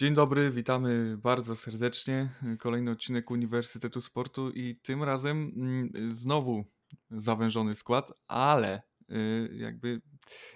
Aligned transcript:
Dzień 0.00 0.14
dobry, 0.14 0.50
witamy 0.50 1.16
bardzo 1.16 1.56
serdecznie. 1.56 2.28
Kolejny 2.58 2.90
odcinek 2.90 3.30
Uniwersytetu 3.30 4.00
Sportu 4.00 4.50
i 4.50 4.76
tym 4.76 5.02
razem 5.02 5.52
mm, 5.56 6.14
znowu 6.14 6.64
zawężony 7.10 7.74
skład, 7.74 8.12
ale 8.28 8.82
y, 9.10 9.50
jakby 9.52 10.00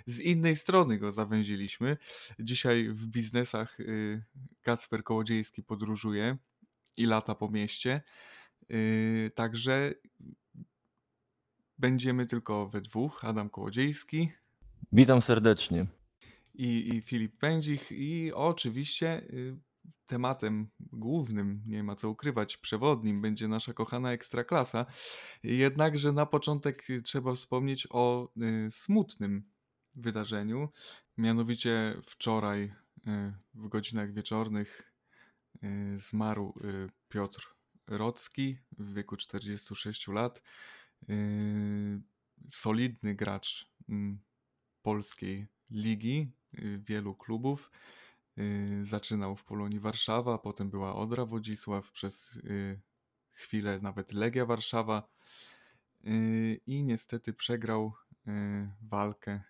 z 0.06 0.20
innej 0.20 0.56
strony 0.56 0.98
go 0.98 1.12
zawęziliśmy. 1.12 1.96
Dzisiaj 2.38 2.88
w 2.88 3.06
biznesach 3.06 3.80
y, 3.80 4.22
Kacper 4.62 5.04
Kołodziejski 5.04 5.62
podróżuje 5.62 6.36
i 6.96 7.06
lata 7.06 7.34
po 7.34 7.48
mieście. 7.48 8.02
Y, 8.70 9.30
także 9.34 9.94
będziemy 11.78 12.26
tylko 12.26 12.68
we 12.68 12.80
dwóch. 12.80 13.24
Adam 13.24 13.50
Kołodziejski 13.50 14.32
Witam 14.92 15.22
serdecznie. 15.22 15.86
I, 16.54 16.94
i 16.94 17.00
Filip 17.00 17.38
Pędzich 17.38 17.92
i 17.92 18.32
oczywiście 18.32 19.26
y, 19.30 19.56
tematem 20.06 20.68
głównym, 20.80 21.62
nie 21.66 21.82
ma 21.82 21.96
co 21.96 22.10
ukrywać, 22.10 22.56
przewodnim 22.56 23.22
będzie 23.22 23.48
nasza 23.48 23.72
kochana 23.72 24.12
Ekstraklasa. 24.12 24.86
Jednakże 25.42 26.12
na 26.12 26.26
początek 26.26 26.90
y, 26.90 27.02
trzeba 27.02 27.34
wspomnieć 27.34 27.86
o 27.90 28.28
y, 28.66 28.70
smutnym 28.70 29.50
wydarzeniu. 29.94 30.68
Mianowicie 31.16 31.96
wczoraj 32.02 32.74
w 33.54 33.68
godzinach 33.68 34.12
wieczornych 34.12 34.94
zmarł 35.94 36.54
Piotr 37.08 37.54
Rocki 37.86 38.58
w 38.78 38.94
wieku 38.94 39.16
46 39.16 40.08
lat. 40.08 40.42
Solidny 42.48 43.14
gracz 43.14 43.70
mm, 43.88 44.18
polskiej 44.82 45.46
ligi, 45.70 46.32
wielu 46.78 47.14
klubów. 47.14 47.70
Y, 48.38 48.80
Zaczynał 48.82 49.36
w 49.36 49.44
Polonii 49.44 49.80
Warszawa, 49.80 50.38
potem 50.38 50.70
była 50.70 50.94
Odra 50.94 51.24
Wodzisław, 51.24 51.90
przez 51.92 52.36
y, 52.36 52.80
chwilę 53.32 53.78
nawet 53.82 54.12
Legia 54.12 54.46
Warszawa 54.46 55.08
y, 56.06 56.60
i 56.66 56.84
niestety 56.84 57.32
przegrał 57.32 57.92
y, 58.28 58.30
walkę 58.82 59.40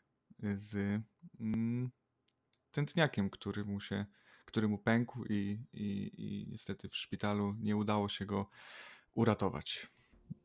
y, 0.45 0.59
z 0.59 1.03
mm, 1.41 1.91
tętniakiem, 2.73 3.31
który 3.31 3.65
mu 3.65 3.81
się, 3.81 4.07
który 4.45 4.69
mu 4.69 4.79
pękł 4.79 5.25
i, 5.25 5.59
i, 5.73 6.11
i 6.17 6.47
niestety 6.51 6.89
w 6.89 6.97
szpitalu 6.97 7.55
nie 7.61 7.77
udało 7.77 8.09
się 8.09 8.27
go 8.27 8.51
uratować. 9.15 9.94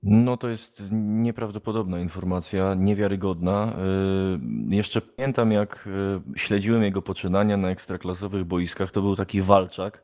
No 0.04 0.38
to 0.38 0.50
jest 0.50 0.84
nieprawdopodobna 0.92 2.00
informacja, 2.00 2.74
niewiarygodna. 2.76 3.74
Yy, 4.70 4.76
Jeszcze 4.76 5.02
pamiętam, 5.02 5.52
jak 5.52 5.90
yy, 6.28 6.38
śledziłem 6.38 6.84
jego 6.84 7.02
poczynania 7.02 7.58
na 7.58 7.70
ekstraklasowych 7.70 8.46
boiskach. 8.46 8.92
To 8.92 9.02
był 9.02 9.16
taki 9.16 9.42
walczak, 9.42 10.04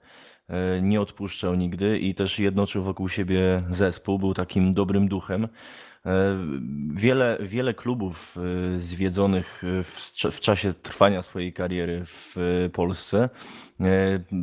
yy, 0.49 0.55
nie 0.81 1.01
odpuszczał 1.01 1.55
nigdy 1.55 1.99
i 1.99 2.15
też 2.15 2.39
jednoczył 2.39 2.83
wokół 2.83 3.09
siebie 3.09 3.63
zespół, 3.69 4.19
był 4.19 4.33
takim 4.33 4.73
dobrym 4.73 5.07
duchem. 5.07 5.47
E, 6.05 6.37
Wiele, 6.93 7.37
wiele 7.41 7.73
klubów 7.73 8.37
e, 8.75 8.79
zwiedzonych 8.79 9.63
e, 9.63 9.83
w, 9.83 9.97
cza- 9.97 10.31
w 10.31 10.39
czasie 10.39 10.73
trwania 10.73 11.21
swojej 11.21 11.53
kariery 11.53 12.03
w 12.05 12.35
Polsce. 12.73 13.29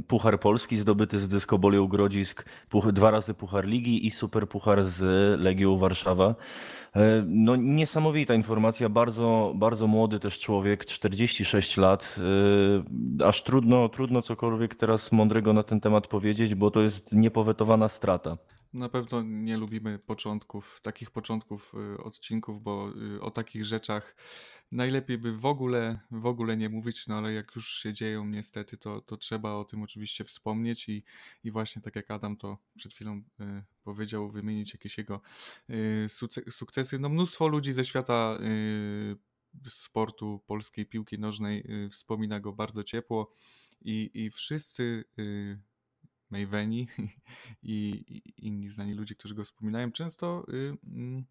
Puchar 0.08 0.40
Polski 0.40 0.76
zdobyty 0.76 1.18
z 1.18 1.28
Dyskobolią 1.28 1.86
Grodzisk, 1.86 2.44
dwa 2.92 3.10
razy 3.10 3.34
Puchar 3.34 3.64
Ligi 3.64 4.06
i 4.06 4.10
Super 4.10 4.48
Puchar 4.48 4.84
z 4.84 5.00
Legią 5.40 5.78
Warszawa. 5.78 6.34
No 7.26 7.56
niesamowita 7.56 8.34
informacja, 8.34 8.88
bardzo, 8.88 9.52
bardzo 9.56 9.86
młody 9.86 10.20
też 10.20 10.38
człowiek, 10.38 10.84
46 10.84 11.76
lat. 11.76 12.16
Aż 13.24 13.42
trudno, 13.42 13.88
trudno 13.88 14.22
cokolwiek 14.22 14.74
teraz 14.74 15.12
mądrego 15.12 15.52
na 15.52 15.62
ten 15.62 15.80
temat 15.80 16.06
powiedzieć, 16.06 16.54
bo 16.54 16.70
to 16.70 16.82
jest 16.82 17.12
niepowetowana 17.12 17.88
strata. 17.88 18.36
Na 18.72 18.88
pewno 18.88 19.22
nie 19.22 19.56
lubimy 19.56 19.98
początków, 19.98 20.80
takich 20.82 21.10
początków 21.10 21.72
y, 21.94 22.02
odcinków, 22.02 22.62
bo 22.62 22.92
y, 23.16 23.20
o 23.20 23.30
takich 23.30 23.64
rzeczach 23.64 24.16
najlepiej 24.70 25.18
by 25.18 25.36
w 25.36 25.46
ogóle, 25.46 26.00
w 26.10 26.26
ogóle 26.26 26.56
nie 26.56 26.68
mówić, 26.68 27.06
no 27.06 27.18
ale 27.18 27.32
jak 27.32 27.56
już 27.56 27.82
się 27.82 27.92
dzieją 27.92 28.24
niestety, 28.24 28.76
to, 28.76 29.00
to 29.00 29.16
trzeba 29.16 29.52
o 29.52 29.64
tym 29.64 29.82
oczywiście 29.82 30.24
wspomnieć 30.24 30.88
i, 30.88 31.04
i 31.44 31.50
właśnie 31.50 31.82
tak 31.82 31.96
jak 31.96 32.10
Adam 32.10 32.36
to 32.36 32.58
przed 32.76 32.94
chwilą 32.94 33.16
y, 33.16 33.22
powiedział, 33.82 34.30
wymienić 34.30 34.72
jakieś 34.72 34.98
jego 34.98 35.20
sukcesy. 36.50 36.98
No 36.98 37.08
mnóstwo 37.08 37.48
ludzi 37.48 37.72
ze 37.72 37.84
świata 37.84 38.38
sportu, 39.66 40.40
polskiej 40.46 40.86
piłki 40.86 41.18
nożnej 41.18 41.66
wspomina 41.90 42.40
go 42.40 42.52
bardzo 42.52 42.84
ciepło 42.84 43.32
i, 43.80 44.10
i 44.14 44.30
wszyscy 44.30 45.04
Maveni 46.32 46.88
i, 47.62 48.04
i 48.08 48.46
inni 48.46 48.68
znani 48.68 48.94
ludzie, 48.94 49.14
którzy 49.14 49.34
go 49.34 49.44
wspominają, 49.44 49.92
często 49.92 50.44
y, 50.48 50.76
mm, 50.84 51.24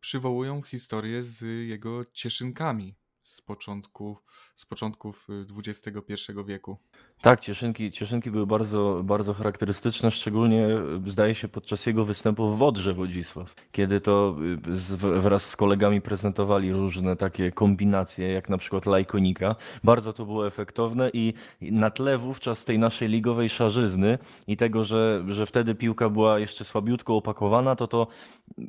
przywołują 0.00 0.62
historię 0.62 1.22
z 1.22 1.68
jego 1.68 2.04
cieszynkami 2.04 2.94
z 3.22 3.40
początku, 3.40 4.18
z 4.54 4.66
początków 4.66 5.26
y, 5.30 5.46
XXI 5.68 6.32
wieku. 6.46 6.78
Tak, 7.24 7.40
cieszynki, 7.40 7.90
cieszynki 7.90 8.30
były 8.30 8.46
bardzo, 8.46 9.00
bardzo 9.04 9.34
charakterystyczne, 9.34 10.10
szczególnie 10.10 10.66
e, 10.66 10.80
zdaje 11.06 11.34
się 11.34 11.48
podczas 11.48 11.86
jego 11.86 12.04
występu 12.04 12.56
w 12.56 12.62
Odrze 12.62 12.94
Wodzisław, 12.94 13.54
kiedy 13.72 14.00
to 14.00 14.36
y, 14.68 14.76
z, 14.76 14.94
wraz 14.94 15.50
z 15.50 15.56
kolegami 15.56 16.00
prezentowali 16.00 16.72
różne 16.72 17.16
takie 17.16 17.52
kombinacje, 17.52 18.32
jak 18.32 18.48
na 18.48 18.58
przykład 18.58 18.86
lajkonika. 18.86 19.56
Bardzo 19.84 20.12
to 20.12 20.24
było 20.26 20.46
efektowne 20.46 21.10
i 21.12 21.34
na 21.62 21.90
tle 21.90 22.18
wówczas 22.18 22.64
tej 22.64 22.78
naszej 22.78 23.08
ligowej 23.08 23.48
szarzyzny 23.48 24.18
i 24.46 24.56
tego, 24.56 24.84
że, 24.84 25.24
że 25.28 25.46
wtedy 25.46 25.74
piłka 25.74 26.08
była 26.08 26.38
jeszcze 26.38 26.64
słabiutko 26.64 27.16
opakowana, 27.16 27.76
to 27.76 27.86
to 27.86 28.06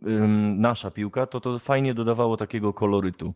ym, 0.08 0.62
nasza 0.62 0.92
piłka, 0.92 1.26
to 1.26 1.40
to 1.40 1.60
fajnie 1.60 1.94
dodawało 1.94 2.38
takiego 2.38 2.74
kolorytu. 2.74 3.34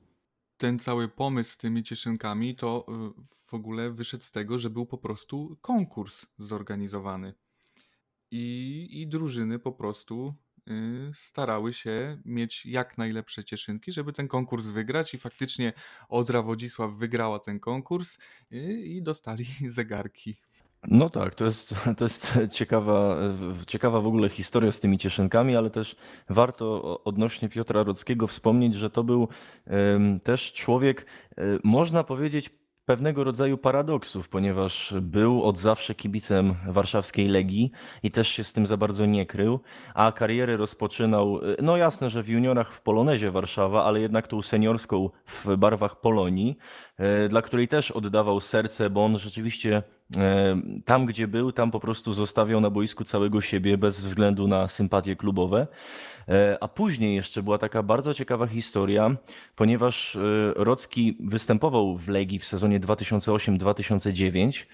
Ten 0.59 0.80
cały 0.80 1.08
pomysł 1.08 1.52
z 1.52 1.58
tymi 1.58 1.84
cieszynkami 1.84 2.56
to 2.56 2.86
y, 2.90 3.24
w 3.46 3.53
ogóle 3.53 3.92
wyszedł 3.92 4.24
z 4.24 4.31
tego, 4.31 4.59
że 4.59 4.70
był 4.70 4.86
po 4.86 4.97
prostu 4.97 5.58
konkurs 5.62 6.25
zorganizowany. 6.40 7.34
I, 8.31 8.88
i 8.92 9.08
drużyny 9.08 9.59
po 9.59 9.72
prostu 9.72 10.36
y, 10.70 11.12
starały 11.14 11.74
się 11.74 12.22
mieć 12.25 12.66
jak 12.66 12.97
najlepsze 12.97 13.44
cieszynki, 13.44 13.92
żeby 13.92 14.14
ten 14.14 14.28
konkurs 14.28 14.66
wygrać 14.66 15.14
i 15.14 15.18
faktycznie 15.18 15.74
Odra 16.09 16.42
Wodzisław 16.42 16.94
wygrała 16.94 17.40
ten 17.40 17.59
konkurs 17.59 18.18
y, 18.52 18.81
i 18.86 19.03
dostali 19.03 19.46
zegarki. 19.68 20.36
No 20.88 21.09
tak, 21.09 21.35
to 21.35 21.45
jest, 21.45 21.75
to 21.97 22.06
jest 22.06 22.40
ciekawa, 22.51 23.17
ciekawa 23.67 24.01
w 24.01 24.07
ogóle 24.07 24.29
historia 24.29 24.72
z 24.72 24.79
tymi 24.79 24.97
cieszynkami, 24.97 25.56
ale 25.56 25.69
też 25.69 25.95
warto 26.29 27.00
odnośnie 27.03 27.50
Piotra 27.50 27.84
Rockiego 27.84 28.28
wspomnieć, 28.28 28.75
że 28.75 28.90
to 28.90 29.03
był 29.03 29.28
też 30.23 30.53
człowiek, 30.53 31.06
e, 31.38 31.41
można 31.63 32.03
powiedzieć, 32.03 32.50
pewnego 32.90 33.23
rodzaju 33.23 33.57
paradoksów, 33.57 34.29
ponieważ 34.29 34.94
był 35.01 35.44
od 35.44 35.57
zawsze 35.57 35.95
kibicem 35.95 36.56
warszawskiej 36.67 37.28
Legii 37.28 37.72
i 38.03 38.11
też 38.11 38.28
się 38.28 38.44
z 38.44 38.53
tym 38.53 38.66
za 38.66 38.78
bardzo 38.78 39.06
nie 39.06 39.25
krył, 39.25 39.59
a 39.94 40.11
karierę 40.11 40.57
rozpoczynał, 40.57 41.38
e, 41.38 41.56
no 41.61 41.78
jasne, 41.78 42.09
że 42.09 42.23
w 42.23 42.29
juniorach 42.29 42.73
w 42.73 42.81
Polonezie 42.81 43.31
Warszawa, 43.31 43.84
ale 43.84 44.01
jednak 44.01 44.28
tą 44.28 44.41
seniorską 44.41 45.09
w 45.25 45.57
barwach 45.57 46.01
Polonii, 46.01 46.57
dla 47.30 47.42
której 47.42 47.68
też 47.68 47.92
oddawał 47.92 48.42
serce, 48.42 48.90
bo 48.90 49.06
on 49.06 49.20
rzeczywiście 49.20 49.84
E, 50.18 50.62
Tam, 50.86 51.06
gdzie 51.06 51.28
był, 51.28 51.52
tam 51.52 51.72
po 51.72 51.80
prostu 51.80 52.14
zostawiał 52.14 52.62
na 52.62 52.70
boisku 52.70 53.04
całego 53.04 53.42
siebie 53.42 53.78
bez 53.78 54.02
względu 54.02 54.48
na 54.48 54.68
sympatie 54.68 55.16
klubowe. 55.16 55.68
E, 56.28 56.58
A 56.62 56.68
później 56.68 57.16
jeszcze 57.16 57.44
była 57.44 57.58
taka 57.58 57.84
bardzo 57.84 58.14
ciekawa 58.14 58.48
historia, 58.48 59.16
ponieważ 59.56 60.16
e, 60.16 60.20
Rocki 60.56 61.18
występował 61.20 61.98
w 61.98 62.08
Legii 62.08 62.40
w 62.40 62.46
sezonie 62.46 62.80
2008-2009 62.80 64.66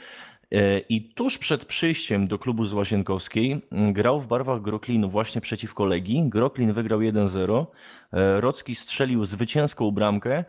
e, 0.52 0.80
i 0.80 1.02
tuż 1.02 1.38
przed 1.38 1.66
przyjściem 1.66 2.28
do 2.28 2.40
klubu 2.40 2.66
z 2.66 2.74
Łazienkowskiej 2.74 3.62
grał 3.72 4.20
w 4.20 4.28
barwach 4.28 4.62
Groklinu 4.62 5.10
właśnie 5.10 5.42
przeciwko 5.42 5.86
Legii. 5.86 6.24
Groklin 6.30 6.74
wygrał 6.74 7.00
1-0. 7.00 7.66
E, 8.14 8.42
Rocki 8.42 8.76
strzelił 8.76 9.26
zwycięską 9.26 9.92
bramkę 9.92 10.44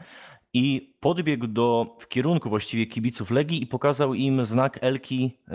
i 0.56 0.94
podbiegł 1.00 1.46
do, 1.46 1.96
w 1.98 2.08
kierunku 2.08 2.48
właściwie 2.48 2.86
kibiców 2.86 3.30
Legii 3.30 3.62
i 3.62 3.66
pokazał 3.66 4.14
im 4.14 4.44
znak 4.44 4.78
Elki 4.80 5.38
e, 5.48 5.52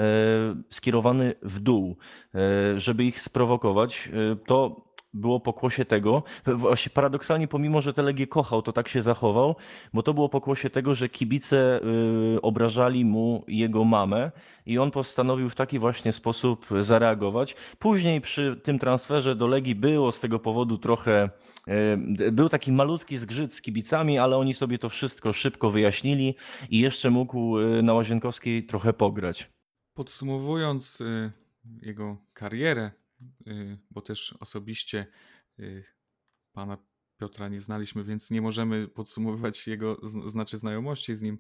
skierowany 0.70 1.34
w 1.42 1.60
dół, 1.60 1.96
e, 2.36 2.80
żeby 2.80 3.04
ich 3.04 3.22
sprowokować. 3.22 4.10
E, 4.14 4.36
to 4.36 4.86
było 5.14 5.40
pokłosie 5.40 5.86
tego, 5.86 6.24
właśnie 6.46 6.90
paradoksalnie 6.90 7.48
pomimo, 7.48 7.82
że 7.82 7.94
tę 7.94 8.02
Legię 8.02 8.28
kochał, 8.28 8.62
to 8.62 8.74
tak 8.74 8.88
się 8.88 9.02
zachował, 9.02 9.56
bo 9.94 10.04
to 10.04 10.14
było 10.14 10.30
pokłosie 10.30 10.70
tego, 10.70 10.96
że 10.96 11.10
kibice 11.10 11.82
e, 12.36 12.42
obrażali 12.42 13.06
mu 13.06 13.44
jego 13.48 13.84
mamę 13.84 14.32
i 14.66 14.78
on 14.78 14.92
postanowił 14.92 15.50
w 15.50 15.56
taki 15.56 15.80
właśnie 15.80 16.12
sposób 16.12 16.66
zareagować. 16.80 17.56
Później 17.80 18.22
przy 18.22 18.62
tym 18.64 18.80
transferze 18.80 19.36
do 19.36 19.48
Legii 19.48 19.76
było 19.76 20.12
z 20.12 20.20
tego 20.20 20.40
powodu 20.40 20.78
trochę 20.78 21.30
E, 21.68 22.32
Był 22.32 22.50
taki 22.50 22.72
malutki 22.72 23.18
zgrzyt 23.18 23.54
z 23.54 23.62
kibicami, 23.62 24.20
ale 24.20 24.38
oni 24.38 24.54
sobie 24.54 24.78
to 24.78 24.90
wszystko 24.90 25.34
szybko 25.34 25.72
wyjaśnili 25.72 26.36
i 26.70 26.80
jeszcze 26.80 27.10
mógł 27.10 27.60
e, 27.60 27.82
na 27.82 27.94
Łazienkowskiej 27.94 28.66
trochę 28.66 28.94
pograć. 28.94 29.52
podsumowując 29.94 31.02
y, 31.02 31.32
jego 31.82 32.18
karierę, 32.34 32.86
y, 32.86 33.01
bo 33.92 34.02
też 34.02 34.36
osobiście 34.40 35.08
y, 35.60 35.84
pana 36.52 36.78
Piotra 37.18 37.50
nie 37.50 37.60
znaliśmy, 37.62 38.04
więc 38.04 38.32
nie 38.32 38.42
możemy 38.42 38.88
podsumowywać 38.88 39.68
jego 39.68 40.00
znaczy 40.26 40.58
znajomości 40.58 41.16
z 41.16 41.22
nim. 41.22 41.40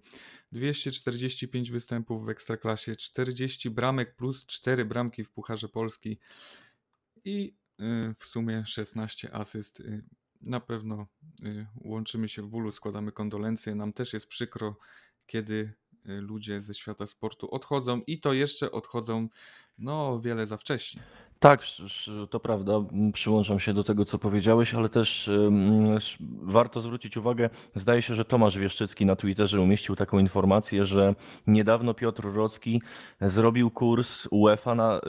245 0.52 1.72
występów 1.72 2.26
w 2.26 2.30
Ekstraklasie, 2.30 2.96
40 2.96 3.70
bramek 3.70 4.16
plus 4.16 4.46
4 4.46 4.86
bramki 4.86 5.24
w 5.24 5.32
Pucharze 5.32 5.70
Polski 5.70 6.20
i 7.26 7.56
w 8.18 8.26
sumie 8.26 8.66
16 8.66 9.34
asyst. 9.34 9.84
Na 10.42 10.60
pewno 10.60 11.08
łączymy 11.76 12.30
się 12.30 12.42
w 12.42 12.48
bólu, 12.48 12.72
składamy 12.72 13.12
kondolencje. 13.12 13.76
Nam 13.76 13.94
też 13.94 14.14
jest 14.14 14.28
przykro, 14.28 14.78
kiedy 15.26 15.74
Y, 16.10 16.22
ludzie 16.22 16.62
ze 16.62 16.74
świata 16.74 17.06
sportu 17.06 17.52
odchodzą 17.52 18.02
i 18.08 18.20
to 18.20 18.34
jeszcze 18.34 18.72
odchodzą 18.72 19.28
no 19.78 20.20
wiele 20.20 20.46
za 20.46 20.58
wcześnie. 20.58 21.04
Tak, 21.42 21.62
to 22.30 22.40
prawda. 22.40 22.74
Przyłączam 23.14 23.60
się 23.60 23.74
do 23.74 23.84
tego, 23.84 24.06
co 24.06 24.18
powiedziałeś, 24.18 24.74
ale 24.74 24.90
też 24.90 25.30
warto 26.42 26.82
zwrócić 26.82 27.18
uwagę, 27.18 27.50
zdaje 27.76 28.02
się, 28.02 28.16
że 28.16 28.26
Tomasz 28.26 28.58
Wieszczycki 28.58 29.06
na 29.06 29.16
Twitterze 29.16 29.62
umieścił 29.62 29.96
taką 29.96 30.20
informację, 30.20 30.86
że 30.86 31.16
niedawno 31.48 31.94
Piotr 31.94 32.24
Rocki 32.34 32.82
zrobił 33.22 33.72
kurs 33.72 34.28
UEFA 34.32 34.76
na 34.76 35.02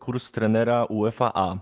kurs 0.00 0.30
trenera 0.30 0.84
UEFA 0.84 1.32
A 1.34 1.56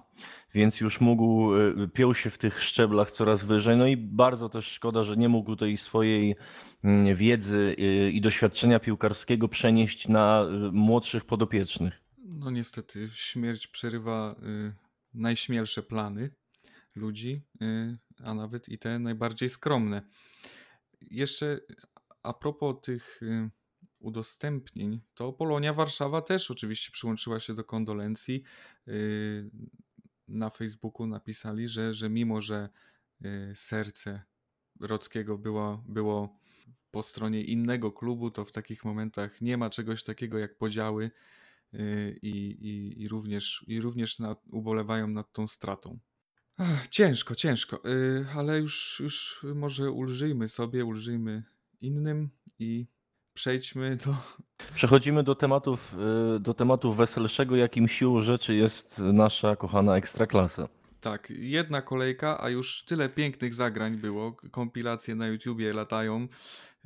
więc 0.54 0.80
już 0.80 1.00
mógł, 1.00 1.54
y, 1.54 1.88
piął 1.88 2.14
się 2.14 2.30
w 2.30 2.38
tych 2.38 2.62
szczeblach 2.62 3.10
coraz 3.10 3.44
wyżej. 3.44 3.76
No 3.76 3.86
i 3.86 3.96
bardzo 3.96 4.48
też 4.48 4.66
szkoda, 4.66 5.02
że 5.02 5.16
nie 5.16 5.28
mógł 5.28 5.56
tej 5.56 5.76
swojej 5.76 6.36
mm, 6.84 7.16
wiedzy 7.16 7.76
y, 7.78 8.10
i 8.10 8.20
doświadczenia 8.20 8.80
piłkarskiego 8.80 9.48
przenieść 9.48 10.08
na 10.08 10.44
y, 10.68 10.72
młodszych 10.72 11.24
podopiecznych. 11.24 12.07
No 12.38 12.50
niestety, 12.50 13.10
śmierć 13.14 13.66
przerywa 13.66 14.40
najśmielsze 15.14 15.82
plany 15.82 16.30
ludzi, 16.94 17.42
a 18.24 18.34
nawet 18.34 18.68
i 18.68 18.78
te 18.78 18.98
najbardziej 18.98 19.50
skromne. 19.50 20.02
Jeszcze 21.00 21.60
a 22.22 22.32
propos 22.32 22.76
tych 22.82 23.20
udostępnień, 23.98 25.00
to 25.14 25.32
Polonia 25.32 25.72
Warszawa 25.72 26.22
też 26.22 26.50
oczywiście 26.50 26.90
przyłączyła 26.92 27.40
się 27.40 27.54
do 27.54 27.64
kondolencji 27.64 28.42
na 30.28 30.50
Facebooku 30.50 31.06
napisali, 31.06 31.68
że, 31.68 31.94
że 31.94 32.08
mimo, 32.08 32.42
że 32.42 32.68
y, 33.24 33.52
serce 33.54 34.22
Rockiego 34.80 35.38
było, 35.38 35.84
było 35.88 36.38
po 36.90 37.02
stronie 37.02 37.44
innego 37.44 37.92
klubu, 37.92 38.30
to 38.30 38.44
w 38.44 38.52
takich 38.52 38.84
momentach 38.84 39.40
nie 39.40 39.56
ma 39.56 39.70
czegoś 39.70 40.02
takiego 40.02 40.38
jak 40.38 40.58
podziały 40.58 41.04
y, 41.04 41.10
i, 42.22 42.56
i, 42.60 43.02
i 43.02 43.08
również, 43.08 43.64
i 43.66 43.80
również 43.80 44.18
nad, 44.18 44.42
ubolewają 44.50 45.08
nad 45.08 45.32
tą 45.32 45.48
stratą. 45.48 45.98
Ach, 46.56 46.88
ciężko, 46.88 47.34
ciężko, 47.34 47.80
y, 47.86 48.26
ale 48.36 48.58
już, 48.58 49.00
już 49.00 49.46
może 49.54 49.90
ulżyjmy 49.90 50.48
sobie, 50.48 50.84
ulżyjmy 50.84 51.42
innym 51.80 52.30
i 52.58 52.86
przejdźmy 53.34 53.96
do. 53.96 54.16
Przechodzimy 54.74 55.22
do 55.22 55.34
tematów, 55.34 55.94
y, 56.36 56.40
do 56.40 56.54
tematu 56.54 56.92
weselszego, 56.92 57.56
jakim 57.56 57.88
siłą 57.88 58.22
rzeczy 58.22 58.54
jest 58.54 58.98
nasza 58.98 59.56
kochana 59.56 59.96
ekstraklasa. 59.96 60.68
Tak, 61.00 61.30
jedna 61.30 61.82
kolejka, 61.82 62.42
a 62.42 62.50
już 62.50 62.84
tyle 62.84 63.08
pięknych 63.08 63.54
zagrań 63.54 63.96
było. 63.96 64.36
Kompilacje 64.50 65.14
na 65.14 65.26
YouTubie 65.26 65.72
latają. 65.72 66.28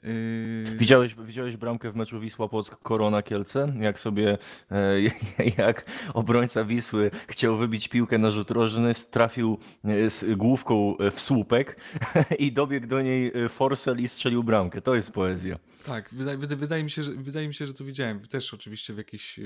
Yy... 0.02 0.76
Widziałeś, 0.76 1.14
widziałeś 1.14 1.56
bramkę 1.56 1.92
w 1.92 1.96
meczu 1.96 2.20
Wisła 2.20 2.48
Płock 2.48 2.76
Korona 2.76 3.22
Kielce? 3.22 3.72
Jak 3.80 3.98
sobie 3.98 4.38
e, 4.70 4.96
jak 5.58 5.84
obrońca 6.14 6.64
Wisły 6.64 7.10
chciał 7.28 7.56
wybić 7.56 7.88
piłkę 7.88 8.18
na 8.18 8.30
rzut 8.30 8.50
rożny, 8.50 8.92
trafił 9.10 9.58
e, 9.84 10.10
z 10.10 10.36
główką 10.36 10.94
w 11.12 11.20
słupek 11.20 11.76
i 12.38 12.52
dobiegł 12.52 12.86
do 12.86 13.02
niej 13.02 13.32
e, 13.34 13.48
Forsell 13.48 14.00
i 14.00 14.08
strzelił 14.08 14.44
bramkę. 14.44 14.82
To 14.82 14.94
jest 14.94 15.12
poezja. 15.12 15.58
Tak, 15.84 16.08
wydaje, 16.12 16.38
wydaje, 16.38 16.84
mi 16.84 16.90
się, 16.90 17.02
że, 17.02 17.12
wydaje 17.12 17.48
mi 17.48 17.54
się, 17.54 17.66
że 17.66 17.74
to 17.74 17.84
widziałem. 17.84 18.20
Też 18.20 18.54
oczywiście 18.54 18.94
w 18.94 18.98
jakichś 18.98 19.40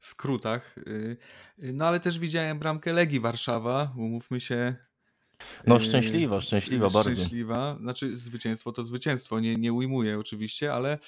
skrótach. 0.00 0.74
No 1.58 1.86
ale 1.86 2.00
też 2.00 2.18
widziałem 2.18 2.58
bramkę 2.58 2.92
Legii 2.92 3.20
Warszawa. 3.20 3.92
Umówmy 3.96 4.40
się, 4.40 4.74
no 5.66 5.78
szczęśliwa, 5.78 6.40
szczęśliwa 6.40 6.90
bardzo. 6.90 7.10
Szczęśliwa, 7.10 7.76
znaczy 7.80 8.16
zwycięstwo 8.16 8.72
to 8.72 8.84
zwycięstwo, 8.84 9.40
nie, 9.40 9.56
nie 9.56 9.72
ujmuję 9.72 10.18
oczywiście, 10.18 10.74
ale 10.74 10.98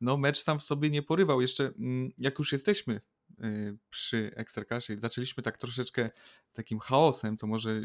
no 0.00 0.16
mecz 0.16 0.42
sam 0.42 0.58
w 0.58 0.62
sobie 0.62 0.90
nie 0.90 1.02
porywał. 1.02 1.40
Jeszcze 1.40 1.64
mm, 1.78 2.12
jak 2.18 2.38
już 2.38 2.52
jesteśmy 2.52 3.00
y, 3.44 3.78
przy 3.90 4.32
Ekstraklasie, 4.36 4.98
zaczęliśmy 4.98 5.42
tak 5.42 5.58
troszeczkę 5.58 6.10
takim 6.52 6.78
chaosem, 6.78 7.36
to 7.36 7.46
może 7.46 7.80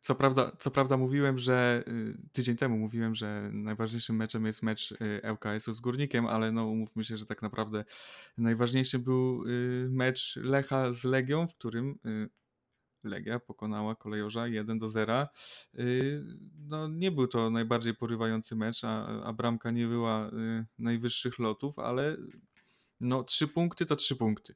co 0.00 0.14
prawda, 0.14 0.52
co 0.58 0.70
prawda 0.70 0.96
mówiłem, 0.96 1.38
że 1.38 1.84
tydzień 2.32 2.56
temu 2.56 2.78
mówiłem, 2.78 3.14
że 3.14 3.50
najważniejszym 3.52 4.16
meczem 4.16 4.46
jest 4.46 4.62
mecz 4.62 4.94
ŁKS-u 5.32 5.72
z 5.72 5.80
Górnikiem, 5.80 6.26
ale 6.26 6.52
no 6.52 6.66
umówmy 6.66 7.04
się, 7.04 7.16
że 7.16 7.26
tak 7.26 7.42
naprawdę 7.42 7.84
najważniejszy 8.38 8.98
był 8.98 9.44
mecz 9.88 10.36
Lecha 10.36 10.92
z 10.92 11.04
Legią, 11.04 11.46
w 11.46 11.54
którym 11.54 11.98
Legia 13.06 13.40
pokonała 13.40 13.94
kolejorza 13.94 14.46
1 14.46 14.78
do 14.78 14.88
0. 14.88 15.26
Y, 15.78 16.24
no, 16.68 16.88
nie 16.88 17.10
był 17.10 17.26
to 17.26 17.50
najbardziej 17.50 17.94
porywający 17.94 18.56
mecz, 18.56 18.84
a, 18.84 19.22
a 19.24 19.32
bramka 19.32 19.70
nie 19.70 19.86
była 19.86 20.28
y, 20.28 20.66
najwyższych 20.78 21.38
lotów, 21.38 21.78
ale 21.78 22.16
no, 23.00 23.24
trzy 23.24 23.48
punkty 23.48 23.86
to 23.86 23.96
trzy 23.96 24.16
punkty. 24.16 24.54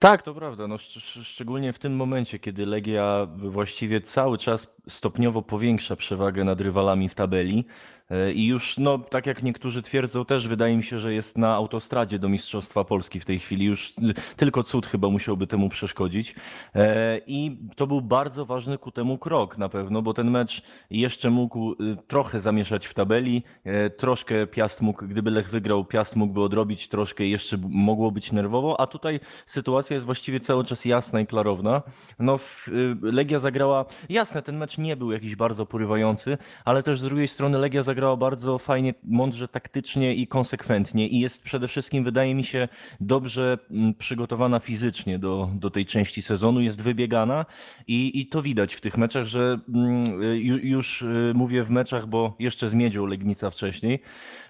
Tak, 0.00 0.22
to 0.22 0.34
prawda. 0.34 0.68
No, 0.68 0.78
szcz 0.78 0.98
szczególnie 1.22 1.72
w 1.72 1.78
tym 1.78 1.96
momencie, 1.96 2.38
kiedy 2.38 2.66
Legia 2.66 3.26
właściwie 3.36 4.00
cały 4.00 4.38
czas 4.38 4.76
stopniowo 4.88 5.42
powiększa 5.42 5.96
przewagę 5.96 6.44
nad 6.44 6.60
rywalami 6.60 7.08
w 7.08 7.14
tabeli. 7.14 7.64
E, 8.10 8.32
I 8.32 8.46
już, 8.46 8.78
no, 8.78 8.98
tak 8.98 9.26
jak 9.26 9.42
niektórzy 9.42 9.82
twierdzą, 9.82 10.24
też 10.24 10.48
wydaje 10.48 10.76
mi 10.76 10.84
się, 10.84 10.98
że 10.98 11.14
jest 11.14 11.38
na 11.38 11.54
autostradzie 11.54 12.18
do 12.18 12.28
Mistrzostwa 12.28 12.84
Polski 12.84 13.20
w 13.20 13.24
tej 13.24 13.38
chwili. 13.38 13.66
Już 13.66 13.92
tylko 14.36 14.62
cud 14.62 14.86
chyba 14.86 15.08
musiałby 15.08 15.46
temu 15.46 15.68
przeszkodzić. 15.68 16.34
E, 16.74 17.20
I 17.26 17.58
to 17.76 17.86
był 17.86 18.00
bardzo 18.02 18.46
ważny 18.46 18.78
ku 18.78 18.90
temu 18.90 19.18
krok 19.18 19.58
na 19.58 19.68
pewno, 19.68 20.02
bo 20.02 20.14
ten 20.14 20.30
mecz 20.30 20.62
jeszcze 20.90 21.30
mógł 21.30 21.72
y, 21.72 21.76
trochę 22.06 22.40
zamieszać 22.40 22.86
w 22.86 22.94
tabeli. 22.94 23.42
E, 23.64 23.90
troszkę 23.90 24.46
Piast 24.46 24.82
mógł, 24.82 25.06
gdyby 25.06 25.30
Lech 25.30 25.50
wygrał, 25.50 25.84
Piast 25.84 26.16
mógłby 26.16 26.42
odrobić 26.42 26.88
troszkę, 26.88 27.26
jeszcze 27.26 27.58
mogło 27.68 28.10
być 28.10 28.32
nerwowo, 28.32 28.80
a 28.80 28.86
tutaj 28.86 29.20
sytuacja 29.46 29.94
jest 29.94 30.06
właściwie 30.06 30.40
cały 30.40 30.64
czas 30.64 30.84
jasna 30.84 31.20
i 31.20 31.26
klarowna. 31.26 31.82
No, 32.18 32.38
y, 32.68 32.96
Legia 33.02 33.38
zagrała, 33.38 33.84
jasne, 34.08 34.42
ten 34.42 34.56
mecz 34.56 34.78
nie 34.78 34.96
był 34.96 35.12
jakiś 35.12 35.36
bardzo 35.36 35.66
porywający, 35.66 36.38
ale 36.64 36.82
też 36.82 37.00
z 37.00 37.02
drugiej 37.02 37.28
strony 37.28 37.58
Legia 37.58 37.82
zagrała 37.82 37.99
zagrała 38.00 38.16
bardzo 38.16 38.58
fajnie, 38.58 38.94
mądrze, 39.04 39.48
taktycznie 39.48 40.14
i 40.14 40.26
konsekwentnie. 40.26 41.08
I 41.08 41.20
jest 41.20 41.42
przede 41.42 41.68
wszystkim, 41.68 42.04
wydaje 42.04 42.34
mi 42.34 42.44
się, 42.44 42.68
dobrze 43.00 43.58
mm, 43.70 43.94
przygotowana 43.94 44.60
fizycznie 44.60 45.18
do, 45.18 45.48
do 45.54 45.70
tej 45.70 45.86
części 45.86 46.22
sezonu, 46.22 46.60
jest 46.60 46.82
wybiegana 46.82 47.46
i, 47.86 48.20
i 48.20 48.26
to 48.26 48.42
widać 48.42 48.74
w 48.74 48.80
tych 48.80 48.96
meczach, 48.96 49.24
że 49.24 49.58
mm, 49.68 50.22
już 50.62 51.02
y, 51.02 51.32
mówię 51.34 51.62
w 51.62 51.70
meczach, 51.70 52.06
bo 52.06 52.36
jeszcze 52.38 52.68
z 52.68 52.74
Miedzią 52.74 53.06
Legnica 53.06 53.50
wcześniej 53.50 54.00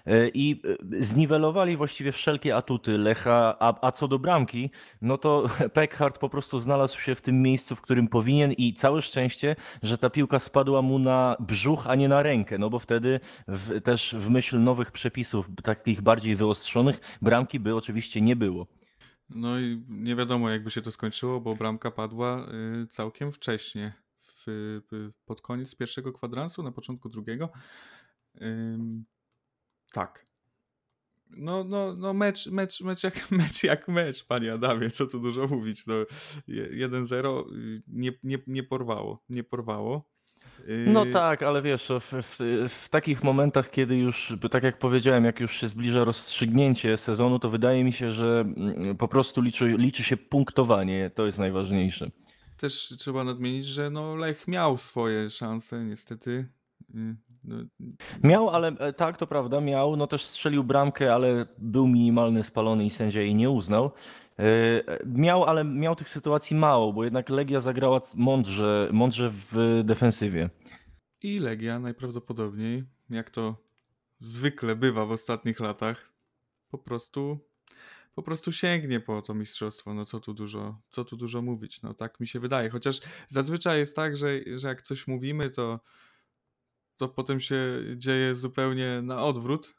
y, 0.07 0.31
i 0.33 0.61
y, 0.93 1.03
zniwelowali 1.03 1.77
właściwie 1.77 2.11
wszelkie 2.11 2.55
atuty 2.55 2.97
Lecha, 2.97 3.55
a, 3.59 3.87
a 3.87 3.91
co 3.91 4.07
do 4.07 4.19
bramki, 4.19 4.69
no 5.01 5.17
to 5.17 5.49
Peckhardt 5.73 6.17
po 6.17 6.29
prostu 6.29 6.59
znalazł 6.59 6.99
się 6.99 7.15
w 7.15 7.21
tym 7.21 7.41
miejscu, 7.41 7.75
w 7.75 7.81
którym 7.81 8.07
powinien 8.07 8.51
i 8.51 8.73
całe 8.73 9.01
szczęście, 9.01 9.55
że 9.83 9.97
ta 9.97 10.09
piłka 10.09 10.39
spadła 10.39 10.81
mu 10.81 10.99
na 10.99 11.35
brzuch, 11.39 11.87
a 11.87 11.95
nie 11.95 12.07
na 12.07 12.23
rękę, 12.23 12.57
no 12.57 12.69
bo 12.69 12.79
wtedy 12.79 13.19
w, 13.47 13.81
też 13.81 14.15
w 14.19 14.29
myśl 14.29 14.59
nowych 14.59 14.91
przepisów, 14.91 15.49
takich 15.63 16.01
bardziej 16.01 16.35
wyostrzonych, 16.35 16.99
bramki 17.21 17.59
by 17.59 17.75
oczywiście 17.75 18.21
nie 18.21 18.35
było. 18.35 18.67
No 19.29 19.59
i 19.59 19.83
nie 19.89 20.15
wiadomo, 20.15 20.49
jakby 20.49 20.71
się 20.71 20.81
to 20.81 20.91
skończyło, 20.91 21.41
bo 21.41 21.55
bramka 21.55 21.91
padła 21.91 22.47
y, 22.83 22.87
całkiem 22.87 23.31
wcześnie. 23.31 23.93
W, 24.45 25.11
pod 25.25 25.41
koniec 25.41 25.75
pierwszego 25.75 26.13
kwadransu, 26.13 26.63
na 26.63 26.71
początku 26.71 27.09
drugiego. 27.09 27.49
tak. 29.93 30.25
No, 31.29 31.63
no, 31.63 31.95
no 31.95 32.13
mecz, 32.13 32.47
mecz, 32.47 32.81
mecz, 32.81 33.03
jak, 33.03 33.31
mecz 33.31 33.63
jak 33.63 33.87
mecz, 33.87 34.25
panie 34.25 34.53
Adamie, 34.53 34.91
co 34.91 35.07
tu 35.07 35.19
dużo 35.19 35.47
mówić. 35.47 35.87
No, 35.87 35.93
1-0 36.47 37.55
y, 37.55 37.83
nie, 37.87 38.11
nie, 38.23 38.37
nie 38.47 38.63
porwało. 38.63 39.23
Nie 39.29 39.43
porwało. 39.43 40.11
No 40.67 41.05
y, 41.05 41.11
tak, 41.11 41.43
ale 41.43 41.61
wiesz, 41.61 41.91
w, 41.99 42.23
w, 42.23 42.37
w, 42.69 42.89
takich 42.89 43.23
momentach, 43.23 43.71
kiedy 43.71 43.97
już, 43.97 44.33
tak 44.51 44.63
jak 44.63 44.79
powiedziałem, 44.79 45.25
jak 45.25 45.39
już 45.39 45.59
się 45.59 45.69
zbliża 45.69 46.03
rozstrzygnięcie 46.03 46.97
sezonu, 46.97 47.39
to 47.39 47.49
wydaje 47.49 47.83
mi 47.83 47.93
się, 47.93 48.11
że 48.11 48.39
mm, 48.57 48.97
po 48.97 49.07
prostu 49.07 49.41
liczy, 49.41 49.75
liczy 49.77 50.03
się 50.03 50.17
punktowanie, 50.17 51.11
to 51.15 51.25
jest 51.25 51.39
najważniejsze. 51.39 52.11
Też 52.57 52.93
trzeba 52.97 53.23
nadmienić, 53.23 53.65
że 53.65 53.89
no 53.89 54.15
Lech 54.15 54.47
miał 54.47 54.77
swoje 54.77 55.29
szanse, 55.29 55.83
niestety 55.85 56.47
y, 56.95 57.15
No, 57.43 57.55
Miał, 58.23 58.49
ale 58.49 58.67
e, 58.67 58.93
tak, 58.93 59.17
to 59.17 59.27
prawda, 59.27 59.61
miał. 59.61 59.95
No 59.95 60.07
też 60.07 60.25
strzelił 60.25 60.63
bramkę, 60.63 61.13
ale 61.13 61.45
był 61.57 61.87
minimalny 61.87 62.43
spalony 62.43 62.85
i 62.85 62.89
sędzia 62.89 63.21
jej 63.21 63.35
nie 63.35 63.49
uznał. 63.49 63.91
E, 64.39 64.83
Miał, 65.05 65.43
ale 65.43 65.63
miał 65.63 65.95
tych 65.95 66.09
sytuacji 66.09 66.55
mało, 66.55 66.93
bo 66.93 67.03
jednak 67.03 67.29
Legia 67.29 67.59
zagrała 67.59 68.01
mądrze, 68.15 68.89
mądrze 68.91 69.31
w 69.33 69.81
defensywie. 69.83 70.49
I 71.21 71.39
Legia 71.39 71.79
najprawdopodobniej, 71.79 72.83
jak 73.09 73.29
to 73.29 73.55
zwykle 74.19 74.75
bywa 74.75 75.05
w 75.05 75.11
ostatnich 75.11 75.59
latach, 75.59 76.11
po 76.71 76.77
prostu 76.77 77.39
po 78.15 78.23
prostu 78.23 78.51
sięgnie 78.51 78.99
po 78.99 79.21
to 79.21 79.33
mistrzostwo. 79.33 79.93
No 79.93 80.05
co 80.05 80.19
tu 80.19 80.33
dużo, 80.33 80.81
co 80.89 81.05
tu 81.05 81.17
dużo 81.17 81.41
mówić. 81.41 81.81
No 81.81 81.93
tak 81.93 82.19
mi 82.19 82.27
się 82.27 82.39
wydaje. 82.39 82.69
Chociaż 82.69 82.99
zazwyczaj 83.27 83.79
jest 83.79 83.95
tak, 83.95 84.17
że, 84.17 84.27
że 84.55 84.67
jak 84.67 84.81
coś 84.81 85.07
mówimy, 85.07 85.49
to, 85.49 85.79
to 86.97 87.09
potem 87.09 87.39
się 87.39 87.57
dzieje 87.95 88.35
zupełnie 88.35 89.01
na 89.01 89.23
odwrót. 89.23 89.75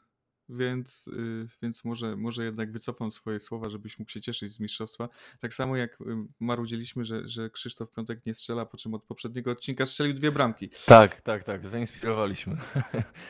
Więc, 0.49 1.07
y, 1.07 1.47
więc 1.61 1.85
może, 1.85 2.15
może 2.15 2.45
jednak 2.45 2.71
wycofam 2.71 3.11
swoje 3.11 3.39
słowa, 3.39 3.69
żebyś 3.69 3.99
mógł 3.99 4.11
się 4.11 4.21
cieszyć 4.21 4.51
z 4.51 4.59
mistrzostwa. 4.59 5.09
Tak 5.39 5.53
samo 5.53 5.77
jak 5.77 6.01
y, 6.01 6.05
marudziliśmy, 6.39 7.05
że, 7.05 7.29
że 7.29 7.49
Krzysztof 7.49 7.91
Piątek 7.91 8.25
nie 8.25 8.33
strzela, 8.33 8.65
po 8.65 8.77
czym 8.77 8.93
od 8.93 9.03
poprzedniego 9.03 9.51
odcinka 9.51 9.85
strzelił 9.85 10.13
dwie 10.13 10.31
bramki. 10.31 10.69
Tak, 10.85 11.21
tak, 11.21 11.43
tak, 11.43 11.67
zainspirowaliśmy. 11.67 12.57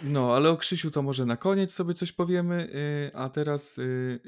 No, 0.03 0.36
ale 0.36 0.50
o 0.50 0.58
Krzysiu 0.58 0.91
to 0.91 1.01
może 1.01 1.25
na 1.25 1.38
koniec 1.38 1.74
sobie 1.74 1.93
coś 1.93 2.12
powiemy, 2.12 2.70
y, 3.10 3.15
a 3.15 3.29
teraz 3.29 3.79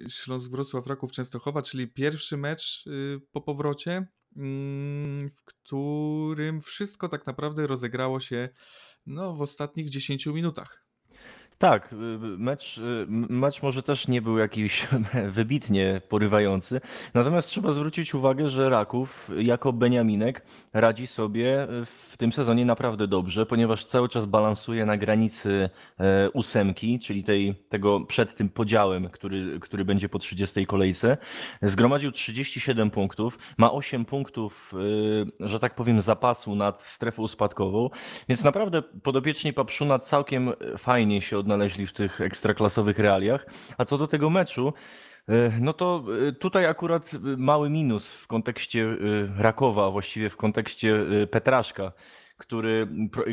Śląsk 0.10 0.52
Wrocław 0.52 0.88
Raków 0.88 1.12
Częstochowa, 1.12 1.62
czyli 1.62 1.88
pierwszy 1.88 2.38
mecz 2.38 2.86
po 3.32 3.42
powrocie, 3.42 4.08
mm, 4.36 5.30
w 5.30 5.44
którym 5.44 6.62
wszystko 6.62 7.10
tak 7.10 7.28
naprawdę 7.28 7.68
rozegrało 7.68 8.20
się 8.20 8.50
no, 9.06 9.34
w 9.34 9.42
ostatnich 9.42 9.90
10 9.90 10.26
minutach. 10.26 10.85
Tak, 11.58 11.94
y, 11.94 11.96
y, 11.96 12.20
mecz, 12.38 12.78
y, 12.78 13.06
mecz 13.10 13.62
może 13.62 13.84
też 13.84 14.08
nie 14.08 14.22
był 14.22 14.38
jakiś 14.38 14.88
wybitnie 15.38 16.02
porywający, 16.10 16.82
natomiast 17.14 17.50
trzeba 17.50 17.74
zwrócić 17.74 18.16
uwagę, 18.16 18.50
że 18.50 18.70
Raków 18.70 19.30
jako 19.38 19.74
Beniaminek 19.74 20.46
radzi 20.74 21.08
sobie 21.08 21.68
w 21.86 22.18
tym 22.18 22.34
sezonie 22.34 22.66
naprawdę 22.66 23.08
dobrze, 23.08 23.46
ponieważ 23.46 23.86
cały 23.86 24.10
czas 24.10 24.26
balansuje 24.26 24.86
na 24.86 24.98
granicy 24.98 25.70
e, 26.00 26.30
ósemki, 26.30 27.00
czyli 27.00 27.24
tej, 27.24 27.56
tego 27.70 28.00
przed 28.00 28.36
tym 28.36 28.50
podziałem, 28.50 29.10
który, 29.10 29.60
który 29.60 29.86
będzie 29.86 30.10
po 30.10 30.20
30 30.20 30.66
kolejce. 30.66 31.18
Zgromadził 31.62 32.12
37 32.12 32.92
punktów, 32.92 33.40
ma 33.58 33.72
8 33.72 34.06
punktów, 34.06 34.74
że 35.40 35.60
tak 35.60 35.76
powiem, 35.76 36.02
zapasu 36.02 36.56
nad 36.56 36.82
strefą 36.82 37.28
spadkową, 37.28 37.90
więc 38.30 38.44
naprawdę 38.44 38.82
podopieczni 38.82 39.54
Papszuna 39.54 40.00
całkiem 40.00 40.52
fajnie 40.78 41.22
się 41.22 41.45
odnaleźli 41.46 41.88
w 41.88 41.94
tych 41.94 42.22
ekstraklasowych 42.22 43.00
realiach. 43.00 43.46
A 43.78 43.86
co 43.86 43.98
do 43.98 44.08
tego 44.08 44.30
meczu, 44.30 44.74
e, 45.30 45.52
no 45.62 45.74
to 45.74 46.04
e, 46.28 46.32
tutaj 46.32 46.66
akurat 46.66 47.12
mały 47.38 47.70
minus 47.70 48.14
w 48.14 48.28
kontekście 48.28 48.82
e, 48.84 48.96
Rakowa, 49.44 49.92
właściwie 49.92 50.30
w 50.30 50.38
kontekście 50.38 51.06
Petraszka, 51.32 51.92
który 52.38 52.88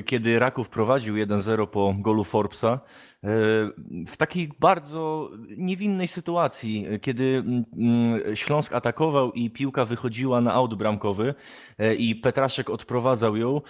kiedy 0.06 0.38
Raków 0.38 0.68
prowadził 0.68 1.14
1-0 1.14 1.66
po 1.66 1.94
golu 1.98 2.24
Forbesa, 2.24 2.80
w 4.06 4.16
takiej 4.16 4.52
bardzo 4.60 5.30
niewinnej 5.56 6.08
sytuacji, 6.08 6.86
kiedy 7.00 7.44
Śląsk 8.34 8.72
atakował 8.72 9.32
i 9.32 9.50
piłka 9.50 9.84
wychodziła 9.84 10.40
na 10.40 10.52
aut 10.52 10.74
bramkowy 10.74 11.34
i 11.98 12.16
Petraszek 12.16 12.70
odprowadzał 12.70 13.36
ją, 13.36 13.60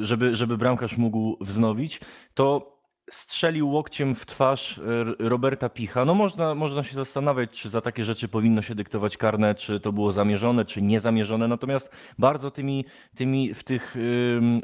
żeby, 0.00 0.36
żeby 0.36 0.58
bramkarz 0.58 0.96
mógł 0.96 1.36
wznowić, 1.40 2.00
to 2.34 2.79
strzelił 3.10 3.70
łokciem 3.70 4.14
w 4.14 4.26
twarz 4.26 4.78
e, 4.78 5.28
Roberta 5.28 5.68
Picha. 5.68 6.04
No 6.04 6.14
można, 6.14 6.54
można 6.54 6.82
się 6.82 6.94
zastanawiać, 6.94 7.50
czy 7.50 7.70
za 7.70 7.80
takie 7.80 8.04
rzeczy 8.04 8.28
powinno 8.28 8.62
się 8.62 8.74
dyktować 8.74 9.16
karne, 9.16 9.54
czy 9.54 9.80
to 9.80 9.92
było 9.92 10.12
zamierzone, 10.12 10.64
czy 10.64 10.82
niezamierzone. 10.82 11.48
Natomiast 11.48 11.90
bardzo 12.18 12.50
tymi, 12.50 12.84
tymi 13.16 13.54
w 13.54 13.64
tych 13.64 13.96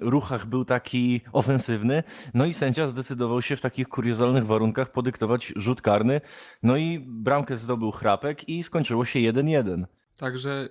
ruchach 0.00 0.46
był 0.46 0.64
taki 0.64 1.20
ofensywny. 1.32 2.02
No 2.34 2.46
i 2.46 2.54
sędzia 2.54 2.86
zdecydował 2.86 3.42
się 3.42 3.56
w 3.56 3.60
takich 3.60 3.88
kuriozalnych 3.88 4.46
warunkach 4.46 4.92
podyktować 4.92 5.52
rzut 5.56 5.82
karny. 5.82 6.20
No 6.62 6.76
i 6.76 6.98
bramkę 7.06 7.56
zdobył 7.56 7.90
chrapek 7.90 8.48
i 8.48 8.62
skończyło 8.62 9.04
się 9.04 9.18
1-1. 9.18 9.84
Także 10.16 10.68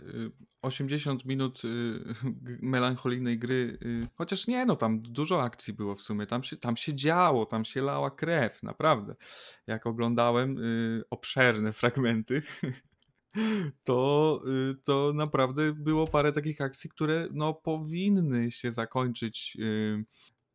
80 0.61 1.21
y, 1.21 1.27
minut 1.27 1.61
y, 1.65 1.99
melancholijnej 2.61 3.39
gry, 3.39 3.77
y, 3.81 4.07
chociaż 4.15 4.47
nie, 4.47 4.65
no 4.65 4.75
tam 4.75 5.01
dużo 5.01 5.43
akcji 5.43 5.73
było 5.73 5.95
w 5.95 6.01
sumie, 6.01 6.25
tam 6.25 6.43
się, 6.43 6.57
tam 6.57 6.75
się 6.77 6.93
działo, 6.93 7.45
tam 7.45 7.65
się 7.65 7.81
lała 7.81 8.11
krew, 8.11 8.63
naprawdę. 8.63 9.15
Jak 9.67 9.87
oglądałem 9.87 10.57
obszerne 11.09 11.73
fragmenty, 11.79 12.41
to, 13.83 14.41
to 14.83 15.11
naprawdę 15.15 15.73
było 15.73 16.07
parę 16.07 16.31
takich 16.31 16.61
akcji, 16.61 16.89
które 16.89 17.27
no, 17.31 17.53
powinny 17.53 18.51
się 18.51 18.71
zakończyć 18.71 19.57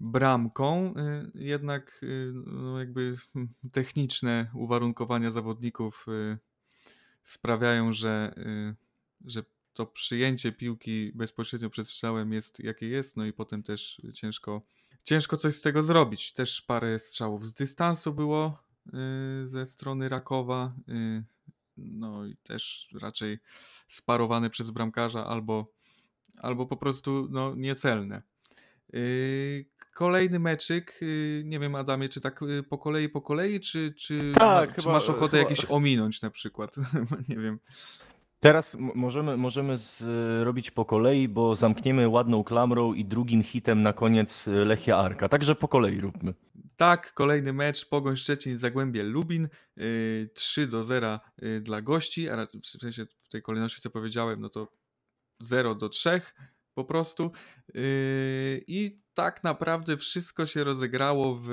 bramką, 0.00 0.94
jednak 1.34 2.00
no, 2.46 2.78
jakby 2.78 3.14
hmm, 3.32 3.54
techniczne 3.72 4.50
uwarunkowania 4.54 5.30
zawodników 5.30 6.06
sprawiają, 7.22 7.92
że, 7.92 8.34
y, 8.36 8.74
że 9.24 9.42
to 9.72 9.86
przyjęcie 9.86 10.52
piłki 10.52 11.12
bezpośrednio 11.14 11.70
przed 11.70 11.88
strzałem 11.88 12.32
jest 12.32 12.60
jakie 12.60 12.88
jest, 12.88 13.16
no 13.16 13.24
i 13.24 13.32
potem 13.32 13.62
też 13.62 14.02
ciężko, 14.14 14.62
ciężko 15.04 15.36
coś 15.36 15.54
z 15.54 15.60
tego 15.60 15.82
zrobić. 15.82 16.32
Też 16.32 16.62
parę 16.62 16.98
strzałów 16.98 17.46
z 17.46 17.52
dystansu 17.52 18.14
było 18.14 18.62
y, 19.42 19.46
ze 19.46 19.66
strony 19.66 20.08
Rakowa, 20.08 20.74
y, 20.88 21.24
no 21.76 22.26
i 22.26 22.36
też 22.36 22.88
raczej 23.00 23.38
sparowane 23.88 24.50
przez 24.50 24.70
bramkarza 24.70 25.26
albo, 25.26 25.72
albo 26.36 26.66
po 26.66 26.76
prostu 26.76 27.28
no, 27.30 27.54
niecelne. 27.54 28.22
Kolejny 30.00 30.38
meczyk, 30.38 30.98
y, 31.02 31.42
nie 31.44 31.58
wiem 31.58 31.74
Adamie, 31.74 32.08
czy 32.08 32.20
tak 32.20 32.42
y, 32.42 32.62
po 32.62 32.78
kolei, 32.78 33.08
po 33.08 33.20
kolei, 33.22 33.60
czy, 33.60 33.94
czy, 33.96 34.32
Tak, 34.34 34.74
czy 34.74 34.80
chyba- 34.80 34.92
masz 34.92 35.08
ochotę 35.08 35.38
chyba- 35.38 35.50
jakieś 35.50 35.70
ominąć 35.70 36.22
na 36.22 36.30
przykład? 36.30 36.76
nie 37.28 37.36
wiem. 37.36 37.58
Teraz 38.40 38.76
możemy, 38.80 39.36
możemy 39.36 39.78
zrobić 39.78 40.70
po 40.70 40.84
kolei, 40.84 41.28
bo 41.28 41.56
zamkniemy 41.56 42.08
ładną 42.08 42.44
klamrą 42.44 42.94
i 42.94 43.04
drugim 43.04 43.42
hitem 43.42 43.82
na 43.82 43.92
koniec 43.92 44.48
y, 44.48 44.50
Lechia 44.50 44.96
Arka. 44.96 45.28
Także 45.28 45.54
po 45.54 45.68
kolei 45.68 46.00
róbmy. 46.00 46.34
Tak, 46.76 47.14
kolejny 47.14 47.52
mecz, 47.52 47.88
Pogoń 47.88 48.16
Szczecin, 48.16 48.58
Zagłębie 48.58 49.02
Lubin, 49.02 49.48
3 50.34 50.66
do 50.66 50.84
0 50.84 51.20
dla 51.60 51.82
gości, 51.82 52.28
a 52.28 52.46
w 52.62 52.66
sensie 52.80 53.06
w 53.20 53.28
tej 53.28 53.42
kolejności 53.42 53.80
co 53.80 53.90
powiedziałem, 53.90 54.40
no 54.40 54.48
to 54.48 54.72
0 55.40 55.74
do 55.74 55.88
3 55.88 56.20
po 56.74 56.84
prostu. 56.84 57.30
I 58.66 58.99
tak 59.14 59.44
naprawdę 59.44 59.96
wszystko 59.96 60.46
się 60.46 60.64
rozegrało 60.64 61.34
w, 61.34 61.46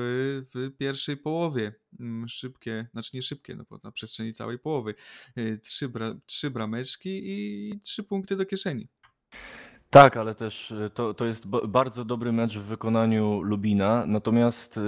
w 0.54 0.78
pierwszej 0.78 1.18
połowie. 1.18 1.74
Mm, 2.00 2.28
szybkie, 2.28 2.88
znaczy 2.92 3.10
nie 3.14 3.22
szybkie, 3.22 3.56
no 3.56 3.64
bo 3.70 3.80
na 3.84 3.92
przestrzeni 3.92 4.34
całej 4.34 4.60
połowy. 4.60 4.96
Yy, 5.36 5.58
trzy, 5.58 5.90
bra, 5.90 6.16
trzy 6.26 6.52
brameczki 6.52 7.22
i 7.24 7.80
trzy 7.84 8.04
punkty 8.04 8.36
do 8.36 8.46
kieszeni. 8.46 8.88
Tak, 9.90 10.18
ale 10.18 10.36
też 10.36 10.72
y, 10.72 10.90
to, 10.94 11.14
to 11.14 11.26
jest 11.26 11.48
bardzo 11.48 12.06
dobry 12.06 12.32
mecz 12.32 12.58
w 12.58 12.62
wykonaniu 12.62 13.42
Lubina, 13.42 14.06
natomiast 14.08 14.78
y, 14.78 14.82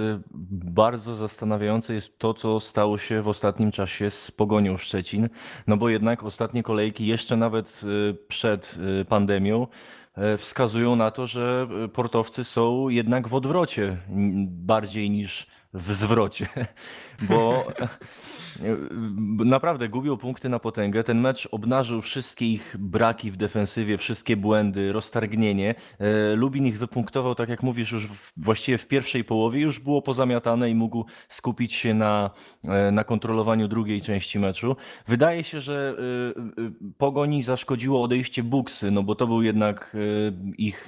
bardzo 0.74 1.14
zastanawiające 1.14 1.94
jest 1.94 2.18
to, 2.18 2.34
co 2.34 2.60
stało 2.60 2.98
się 2.98 3.22
w 3.22 3.28
ostatnim 3.28 3.70
czasie 3.70 4.10
z 4.10 4.30
Pogonią 4.30 4.76
Szczecin, 4.76 5.28
no 5.66 5.76
bo 5.76 5.88
jednak 5.88 6.24
ostatnie 6.24 6.62
kolejki, 6.62 7.06
jeszcze 7.06 7.36
nawet 7.36 7.80
y, 7.84 8.16
przed 8.28 8.78
pandemią, 9.08 9.66
wskazują 10.38 10.96
na 10.96 11.10
to, 11.10 11.26
że 11.26 11.68
e, 11.84 11.88
portowcy 11.88 12.44
są 12.44 12.88
jednak 12.88 13.28
w 13.28 13.34
odwrocie 13.34 13.96
bardziej 14.46 15.10
niż 15.10 15.46
w 15.74 15.92
zwrocie, 15.92 16.48
bo 17.28 17.66
naprawdę 19.44 19.88
gubią 19.88 20.16
punkty 20.16 20.48
na 20.48 20.58
potęgę. 20.58 21.04
Ten 21.04 21.20
mecz 21.20 21.48
obnażył 21.50 22.02
wszystkie 22.02 22.46
ich 22.46 22.76
braki 22.78 23.30
w 23.30 23.36
defensywie, 23.36 23.98
wszystkie 23.98 24.36
błędy, 24.36 24.92
roztargnienie. 24.92 25.74
E, 25.98 26.36
Lubin 26.36 26.66
ich 26.66 26.78
wypunktował, 26.78 27.34
tak 27.34 27.48
jak 27.48 27.62
mówisz, 27.62 27.92
już 27.92 28.08
właściwie 28.36 28.78
w 28.78 28.86
pierwszej 28.86 29.24
połowie 29.24 29.60
już 29.60 29.78
było 29.78 30.02
pozamiatane 30.02 30.70
i 30.70 30.74
mógł 30.74 31.04
skupić 31.28 31.72
się 31.72 31.94
na, 31.94 32.30
na 32.92 33.04
kontrolowaniu 33.04 33.68
drugiej 33.68 34.02
części 34.02 34.38
meczu. 34.38 34.76
Wydaje 35.06 35.44
się, 35.44 35.60
że 35.60 35.96
Pogoni 36.98 37.42
zaszkodziło 37.42 38.02
odejście 38.02 38.42
Buksy, 38.42 38.90
no 38.90 39.02
bo 39.02 39.14
to 39.14 39.26
był 39.26 39.42
jednak 39.42 39.96
ich, 40.58 40.86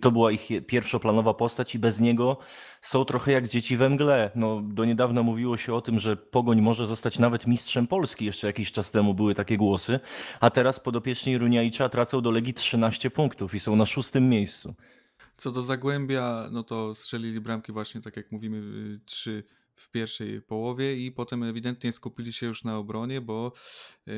to 0.00 0.10
była 0.10 0.32
ich 0.32 0.48
pierwszoplanowa 0.66 1.34
postać 1.34 1.74
i 1.74 1.78
bez 1.78 2.00
niego 2.00 2.38
są 2.84 3.04
trochę 3.04 3.32
jak 3.32 3.48
dzieci 3.48 3.76
we 3.76 3.88
mgle. 3.88 4.30
No, 4.34 4.62
do 4.62 4.84
niedawna 4.84 5.22
mówiło 5.22 5.56
się 5.56 5.74
o 5.74 5.80
tym, 5.80 5.98
że 5.98 6.16
Pogoń 6.16 6.60
może 6.60 6.86
zostać 6.86 7.18
nawet 7.18 7.46
mistrzem 7.46 7.86
Polski. 7.86 8.24
Jeszcze 8.24 8.46
jakiś 8.46 8.72
czas 8.72 8.90
temu 8.90 9.14
były 9.14 9.34
takie 9.34 9.56
głosy. 9.56 10.00
A 10.40 10.50
teraz 10.50 10.80
podopieczni 10.80 11.38
Runiajcza 11.38 11.88
tracą 11.88 12.20
do 12.20 12.30
Legii 12.30 12.54
13 12.54 13.10
punktów 13.10 13.54
i 13.54 13.60
są 13.60 13.76
na 13.76 13.86
szóstym 13.86 14.28
miejscu. 14.28 14.74
Co 15.36 15.50
do 15.50 15.62
Zagłębia, 15.62 16.48
no 16.52 16.62
to 16.62 16.94
strzelili 16.94 17.40
bramki 17.40 17.72
właśnie, 17.72 18.00
tak 18.00 18.16
jak 18.16 18.32
mówimy, 18.32 18.56
y, 18.56 19.00
trzy 19.04 19.44
w 19.74 19.90
pierwszej 19.90 20.42
połowie 20.42 20.96
i 20.96 21.12
potem 21.12 21.42
ewidentnie 21.42 21.92
skupili 21.92 22.32
się 22.32 22.46
już 22.46 22.64
na 22.64 22.76
obronie, 22.76 23.20
bo 23.20 23.52
yy, 24.06 24.14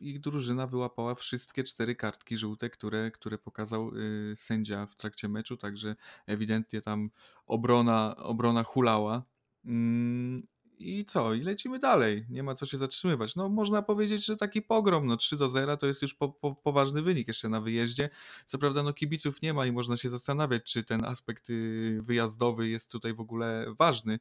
ich 0.00 0.20
drużyna 0.20 0.66
wyłapała 0.66 1.14
wszystkie 1.14 1.64
cztery 1.64 1.94
kartki 1.94 2.36
żółte, 2.36 2.70
które, 2.70 3.10
które 3.10 3.38
pokazał 3.38 3.94
yy, 3.94 4.36
sędzia 4.36 4.86
w 4.86 4.96
trakcie 4.96 5.28
meczu, 5.28 5.56
także 5.56 5.96
ewidentnie 6.26 6.80
tam 6.80 7.10
obrona, 7.46 8.16
obrona 8.16 8.62
hulała. 8.62 9.22
Mm, 9.64 10.46
I 10.78 11.04
co? 11.04 11.34
I 11.34 11.40
lecimy 11.40 11.78
dalej. 11.78 12.26
Nie 12.30 12.42
ma 12.42 12.54
co 12.54 12.66
się 12.66 12.78
zatrzymywać. 12.78 13.36
No 13.36 13.48
można 13.48 13.82
powiedzieć, 13.82 14.24
że 14.26 14.36
taki 14.36 14.62
pogrom, 14.62 15.06
no 15.06 15.16
3 15.16 15.36
do 15.36 15.48
0 15.48 15.76
to 15.76 15.86
jest 15.86 16.02
już 16.02 16.14
po, 16.14 16.28
po, 16.28 16.54
poważny 16.54 17.02
wynik 17.02 17.28
jeszcze 17.28 17.48
na 17.48 17.60
wyjeździe. 17.60 18.10
Co 18.46 18.58
prawda 18.58 18.82
no 18.82 18.92
kibiców 18.92 19.42
nie 19.42 19.54
ma 19.54 19.66
i 19.66 19.72
można 19.72 19.96
się 19.96 20.08
zastanawiać, 20.08 20.62
czy 20.72 20.84
ten 20.84 21.04
aspekt 21.04 21.50
y, 21.50 21.98
wyjazdowy 22.02 22.68
jest 22.68 22.92
tutaj 22.92 23.14
w 23.14 23.20
ogóle 23.20 23.66
ważny, 23.78 24.18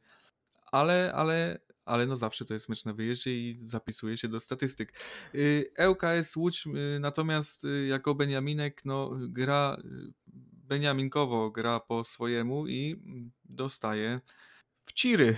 ale, 0.71 1.13
ale, 1.15 1.59
ale 1.85 2.05
no 2.05 2.15
zawsze 2.15 2.45
to 2.45 2.53
jest 2.53 2.69
mecz 2.69 2.85
na 2.85 2.93
wyjeździe 2.93 3.37
i 3.37 3.57
zapisuje 3.61 4.17
się 4.17 4.27
do 4.27 4.39
statystyk. 4.39 4.93
Y, 5.35 5.71
ŁKS 5.89 6.35
Łódź 6.35 6.67
y, 6.67 6.99
natomiast 6.99 7.67
jako 7.87 8.15
Beniaminek 8.15 8.81
no 8.85 9.11
gra 9.19 9.77
Beniaminkowo, 10.67 11.51
gra 11.51 11.79
po 11.79 12.03
swojemu 12.03 12.67
i 12.67 13.01
mm, 13.05 13.31
dostaje 13.45 14.21
w 14.83 14.93
ciry. 14.93 15.35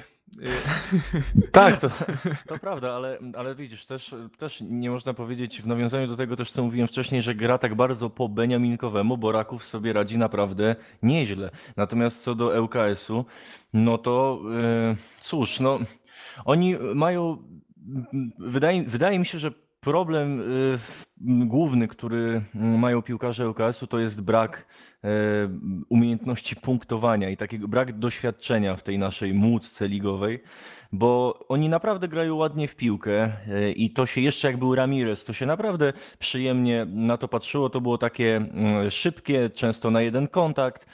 Tak, 1.51 1.81
to, 1.81 1.89
to 2.47 2.59
prawda, 2.59 2.93
ale, 2.93 3.19
ale 3.37 3.55
widzisz, 3.55 3.85
też, 3.85 4.15
też 4.37 4.61
nie 4.61 4.89
można 4.89 5.13
powiedzieć 5.13 5.61
w 5.61 5.67
nawiązaniu 5.67 6.07
do 6.07 6.15
tego 6.15 6.35
też, 6.35 6.51
co 6.51 6.63
mówiłem 6.63 6.87
wcześniej, 6.87 7.21
że 7.21 7.35
gra 7.35 7.57
tak 7.57 7.75
bardzo 7.75 8.09
po 8.09 8.29
Beniaminkowemu, 8.29 9.17
bo 9.17 9.31
Raków 9.31 9.63
sobie 9.63 9.93
radzi 9.93 10.17
naprawdę 10.17 10.75
nieźle. 11.03 11.51
Natomiast 11.77 12.23
co 12.23 12.35
do 12.35 12.63
ŁKS-u, 12.63 13.25
no 13.73 13.97
to 13.97 14.41
yy, 14.43 14.95
cóż, 15.19 15.59
no 15.59 15.79
oni 16.45 16.75
mają, 16.95 17.37
wydaje, 18.39 18.83
wydaje 18.83 19.19
mi 19.19 19.25
się, 19.25 19.39
że 19.39 19.51
problem 19.85 20.41
y, 20.41 20.77
główny, 21.45 21.87
który 21.87 22.41
mają 22.53 23.01
piłkarze 23.01 23.49
ŁKS-u, 23.49 23.87
to 23.87 23.99
jest 23.99 24.21
brak 24.21 24.65
y, 25.05 25.07
umiejętności 25.89 26.55
punktowania 26.55 27.29
i 27.29 27.37
takiego 27.37 27.67
brak 27.67 27.99
doświadczenia 27.99 28.75
w 28.75 28.83
tej 28.83 28.99
naszej 28.99 29.33
młódce 29.33 29.87
ligowej, 29.87 30.43
bo 30.91 31.39
oni 31.49 31.69
naprawdę 31.69 32.07
grają 32.07 32.35
ładnie 32.35 32.67
w 32.67 32.75
piłkę 32.75 33.31
y, 33.47 33.71
i 33.71 33.89
to 33.89 34.05
się 34.05 34.21
jeszcze 34.21 34.47
jak 34.47 34.57
był 34.57 34.75
Ramirez, 34.75 35.25
to 35.25 35.33
się 35.33 35.45
naprawdę 35.45 35.93
przyjemnie 36.19 36.85
na 36.89 37.17
to 37.17 37.27
patrzyło. 37.27 37.69
To 37.69 37.81
było 37.81 37.97
takie 37.97 38.45
szybkie, 38.89 39.49
często 39.49 39.91
na 39.91 40.01
jeden 40.01 40.27
kontakt. 40.27 40.87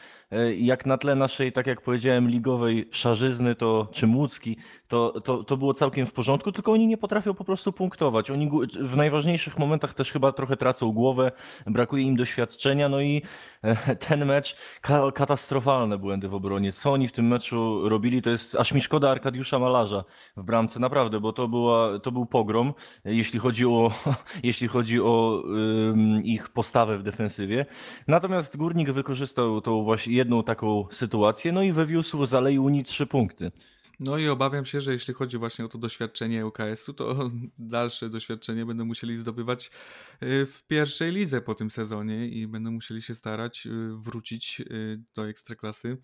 Jak 0.58 0.86
na 0.86 0.98
tle 0.98 1.16
naszej, 1.16 1.52
tak 1.52 1.68
jak 1.68 1.82
powiedziałem, 1.82 2.30
ligowej 2.30 2.88
szarzyzny, 2.92 3.56
to 3.56 3.88
czy 3.92 4.08
Młódzki, 4.08 4.58
to, 4.92 5.22
to, 5.22 5.44
to 5.44 5.58
było 5.58 5.74
całkiem 5.74 6.06
w 6.06 6.14
porządku, 6.14 6.52
tylko 6.52 6.72
oni 6.72 6.88
nie 6.88 6.98
potrafią 6.98 7.34
po 7.34 7.44
prostu 7.44 7.74
punktować. 7.74 8.32
Oni 8.32 8.50
w 8.80 8.98
najważniejszych 8.98 9.60
momentach 9.60 9.94
też 9.94 10.12
chyba 10.12 10.32
trochę 10.32 10.58
tracą 10.58 10.92
głowę, 10.92 11.32
brakuje 11.68 12.04
im 12.04 12.16
doświadczenia, 12.16 12.90
no 12.90 13.02
i 13.02 13.22
e, 13.62 13.96
ten 13.96 14.26
mecz, 14.26 14.56
katastrofalne 15.14 15.98
błędy 15.98 16.28
w 16.30 16.34
obronie. 16.34 16.72
Co 16.72 16.92
oni 16.92 17.08
w 17.08 17.12
tym 17.12 17.28
meczu 17.28 17.90
robili, 17.90 18.22
to 18.22 18.30
jest 18.30 18.56
aż 18.56 18.74
mi 18.74 18.82
szkoda 18.82 19.10
Arkadiusza 19.10 19.60
Malarza 19.60 20.04
w 20.38 20.44
bramce, 20.44 20.80
naprawdę, 20.80 21.20
bo 21.20 21.34
to, 21.34 21.48
była, 21.48 22.00
to 22.00 22.12
był 22.12 22.26
pogrom, 22.26 22.74
jeśli 23.06 23.40
chodzi 23.40 23.66
o, 23.66 23.92
jeśli 24.44 24.68
chodzi 24.68 25.02
o 25.02 25.44
um, 25.44 26.24
ich 26.24 26.50
postawę 26.50 26.98
w 26.98 27.04
defensywie. 27.04 27.66
Natomiast 28.08 28.58
Górnik 28.58 28.92
wykorzystał 28.92 29.62
tą 29.62 29.84
właśnie 29.84 30.16
jedną 30.16 30.44
taką 30.44 30.86
sytuację, 30.92 31.52
no 31.52 31.64
i 31.64 31.72
wywiózł 31.72 32.26
z 32.26 32.34
Alei 32.34 32.60
Unii 32.60 32.84
trzy 32.84 33.08
punkty. 33.08 33.52
No 34.04 34.18
i 34.18 34.28
obawiam 34.28 34.66
się, 34.66 34.82
że 34.82 34.94
jeśli 34.94 35.14
chodzi 35.14 35.38
właśnie 35.38 35.66
o 35.66 35.68
to 35.68 35.78
doświadczenie 35.78 36.46
UKS-u, 36.46 36.94
to 36.94 37.32
dalsze 37.58 38.10
doświadczenie 38.10 38.66
będą 38.66 38.86
musieli 38.86 39.18
zdobywać 39.18 39.72
y, 40.24 40.46
w 40.46 40.64
pierwszej 40.68 41.12
lidze 41.12 41.42
po 41.42 41.56
tym 41.56 41.72
sezonie 41.72 42.28
i 42.28 42.48
będą 42.48 42.72
musieli 42.72 43.02
się 43.02 43.16
starać 43.16 43.66
y, 43.66 43.70
wrócić 43.96 44.62
y, 44.62 45.04
do 45.16 45.28
ekstraklasy 45.28 45.98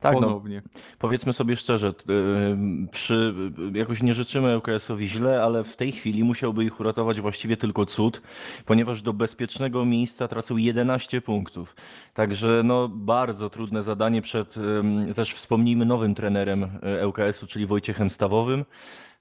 tak, 0.00 0.14
no. 0.14 0.20
ponownie. 0.20 0.62
No, 0.64 0.80
powiedzmy 0.98 1.32
sobie 1.32 1.56
szczerze, 1.56 1.92
przy, 2.90 3.34
jakoś 3.74 4.02
nie 4.02 4.14
życzymy 4.14 4.56
ŁKS-owi 4.56 5.08
źle, 5.08 5.42
ale 5.42 5.64
w 5.64 5.76
tej 5.76 5.92
chwili 5.92 6.24
musiałby 6.24 6.64
ich 6.64 6.80
uratować 6.80 7.20
właściwie 7.20 7.56
tylko 7.56 7.86
cud, 7.86 8.22
ponieważ 8.66 9.02
do 9.02 9.12
bezpiecznego 9.12 9.84
miejsca 9.84 10.28
tracą 10.28 10.56
11 10.56 11.20
punktów. 11.20 11.76
Także 12.14 12.62
no, 12.64 12.88
bardzo 12.88 13.50
trudne 13.50 13.82
zadanie 13.82 14.22
przed 14.22 14.54
też 15.14 15.32
wspomnijmy 15.34 15.84
nowym 15.84 16.14
trenerem 16.14 16.64
e, 16.82 17.08
ŁKS-u, 17.08 17.46
czyli 17.46 17.66
Wojciechem 17.66 18.10
Stawowym. 18.10 18.64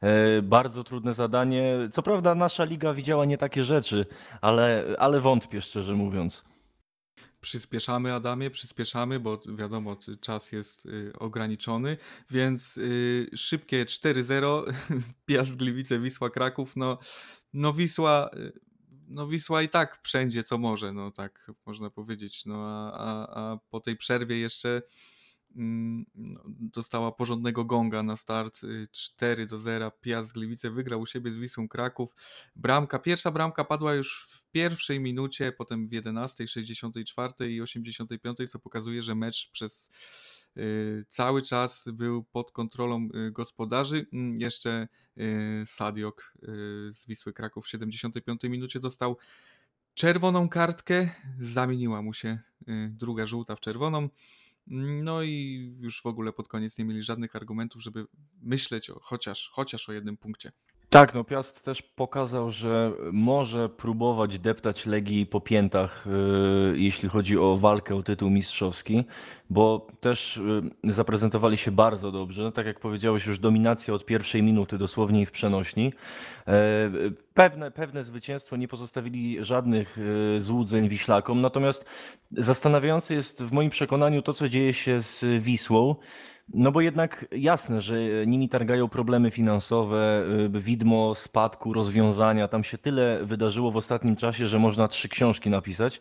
E, 0.02 0.42
bardzo 0.42 0.84
trudne 0.84 1.14
zadanie. 1.14 1.76
Co 1.92 2.04
prawda 2.04 2.36
nasza 2.36 2.64
liga 2.64 2.94
widziała 2.94 3.26
nie 3.26 3.38
takie 3.38 3.64
rzeczy, 3.64 4.06
ale, 4.42 4.86
ale 5.00 5.20
wątpię 5.20 5.62
szczerze 5.62 5.94
mówiąc. 5.94 6.51
Przyspieszamy, 7.42 8.14
Adamie, 8.14 8.50
przyspieszamy, 8.50 9.20
bo 9.20 9.42
wiadomo, 9.56 9.98
czas 10.22 10.52
jest 10.52 10.86
y, 10.86 11.14
ograniczony, 11.20 11.98
więc 12.30 12.78
y, 12.78 13.30
szybkie 13.36 13.86
4-0, 13.86 14.64
Piast 15.26 15.56
Gliwice, 15.56 16.00
Wisła 16.00 16.30
Kraków, 16.30 16.76
no, 16.76 16.98
no 17.54 17.74
Wisła, 17.74 18.30
y, 18.34 18.60
no 19.08 19.28
Wisła 19.28 19.62
i 19.62 19.70
tak 19.70 20.00
wszędzie 20.04 20.44
co 20.44 20.58
może, 20.58 20.94
no 20.94 21.12
tak 21.12 21.52
można 21.66 21.90
powiedzieć, 21.90 22.46
no 22.46 22.66
a, 22.68 22.94
a, 22.94 23.40
a 23.40 23.58
po 23.70 23.80
tej 23.80 23.98
przerwie 23.98 24.40
jeszcze 24.40 24.82
dostała 26.60 27.12
porządnego 27.12 27.66
gonga 27.66 28.04
na 28.04 28.16
start 28.16 28.62
4 28.92 29.44
y, 29.44 29.46
do 29.46 29.60
0. 29.60 29.92
Piast 30.02 30.34
Gliwice 30.34 30.70
wygrał 30.70 31.02
u 31.02 31.06
siebie 31.06 31.32
z 31.32 31.38
Wisłą 31.38 31.68
Kraków. 31.68 32.16
Bramka, 32.56 33.00
pierwsza 33.00 33.32
bramka 33.32 33.66
padła 33.66 33.94
już 33.94 34.28
w 34.30 34.52
pierwszej 34.52 35.00
minucie, 35.00 35.52
potem 35.52 35.88
w 35.88 35.92
11, 35.92 36.48
64 36.48 37.54
i 37.54 37.62
85, 37.62 38.38
co 38.50 38.60
pokazuje, 38.60 39.04
że 39.04 39.16
mecz 39.16 39.50
przez 39.52 39.92
y, 40.58 41.06
cały 41.08 41.42
czas 41.42 41.90
był 41.94 42.24
pod 42.24 42.52
kontrolą 42.52 43.10
y, 43.28 43.32
gospodarzy. 43.32 44.06
Mm, 44.14 44.42
jeszcze 44.42 44.88
Sadiok 45.66 46.34
z 46.90 47.06
Wisły 47.06 47.34
Kraków 47.34 47.66
w 47.66 47.70
75 47.70 48.44
minucie 48.44 48.80
dostał 48.80 49.18
czerwoną 49.94 50.50
kartkę, 50.50 51.10
zamieniła 51.40 52.02
mu 52.02 52.14
się 52.14 52.40
druga 52.90 53.26
żółta 53.26 53.56
w 53.56 53.60
czerwoną. 53.60 54.10
No 54.68 55.24
i 55.24 55.76
już 55.80 56.02
w 56.02 56.06
ogóle 56.06 56.34
pod 56.34 56.48
koniec 56.48 56.78
nie 56.78 56.86
mieli 56.86 57.04
żadnych 57.04 57.36
argumentów, 57.36 57.82
żeby 57.82 58.06
myśleć 58.42 58.90
o, 58.90 59.00
chociaż, 59.00 59.50
chociaż 59.54 59.90
o 59.90 59.94
jednym 59.94 60.18
punkcie. 60.18 60.52
Tak, 60.94 61.14
no 61.14 61.24
Piast 61.24 61.66
też 61.66 61.82
pokazał, 61.82 62.52
że 62.52 62.92
może 63.12 63.70
próbować 63.70 64.40
deptać 64.40 64.86
Legii 64.86 65.26
po 65.26 65.42
piętach, 65.42 66.06
yy, 66.72 66.80
jeśli 66.80 67.10
chodzi 67.10 67.38
o 67.38 67.58
walkę 67.58 67.96
o 67.96 68.04
tytuł 68.04 68.30
mistrzowski, 68.30 69.04
bo 69.50 69.88
też 70.00 70.40
yy, 70.84 70.94
zaprezentowali 70.94 71.58
się 71.58 71.72
bardzo 71.72 72.12
dobrze. 72.12 72.52
Tak 72.52 72.66
jak 72.66 72.80
powiedziałeś, 72.80 73.26
już 73.26 73.40
dominacja 73.40 73.94
od 73.94 74.06
pierwszej 74.06 74.44
minuty, 74.44 74.78
dosłownie 74.78 75.26
w 75.26 75.32
przenośni. 75.32 75.94
Yy, 76.48 76.54
pewne, 77.34 77.72
pewne 77.72 78.04
zwycięstwo, 78.04 78.58
nie 78.58 78.68
pozostawili 78.68 79.46
żadnych 79.46 79.98
yy, 80.34 80.42
złudzeń 80.42 80.90
Wiślakom, 80.90 81.42
natomiast 81.42 81.86
zastanawiające 82.32 83.14
jest 83.14 83.44
w 83.44 83.52
moim 83.52 83.70
przekonaniu 83.70 84.22
to, 84.22 84.34
co 84.34 84.50
dzieje 84.50 84.74
się 84.74 85.02
z 85.02 85.44
Wisłą. 85.44 85.96
No 86.54 86.72
bo 86.72 86.82
jednak 86.82 87.26
jasne, 87.32 87.82
że 87.82 87.96
nimi 88.28 88.50
targają 88.50 88.90
problemy 88.90 89.32
finansowe, 89.32 90.24
y, 90.56 90.60
widmo 90.60 91.16
spadku, 91.16 91.74
rozwiązania. 91.74 92.48
Tam 92.48 92.64
się 92.64 92.78
tyle 92.78 93.26
wydarzyło 93.26 93.72
w 93.72 93.78
ostatnim 93.78 94.16
czasie, 94.16 94.48
że 94.48 94.60
można 94.60 94.88
trzy 94.88 95.10
książki 95.10 95.50
napisać. 95.50 96.00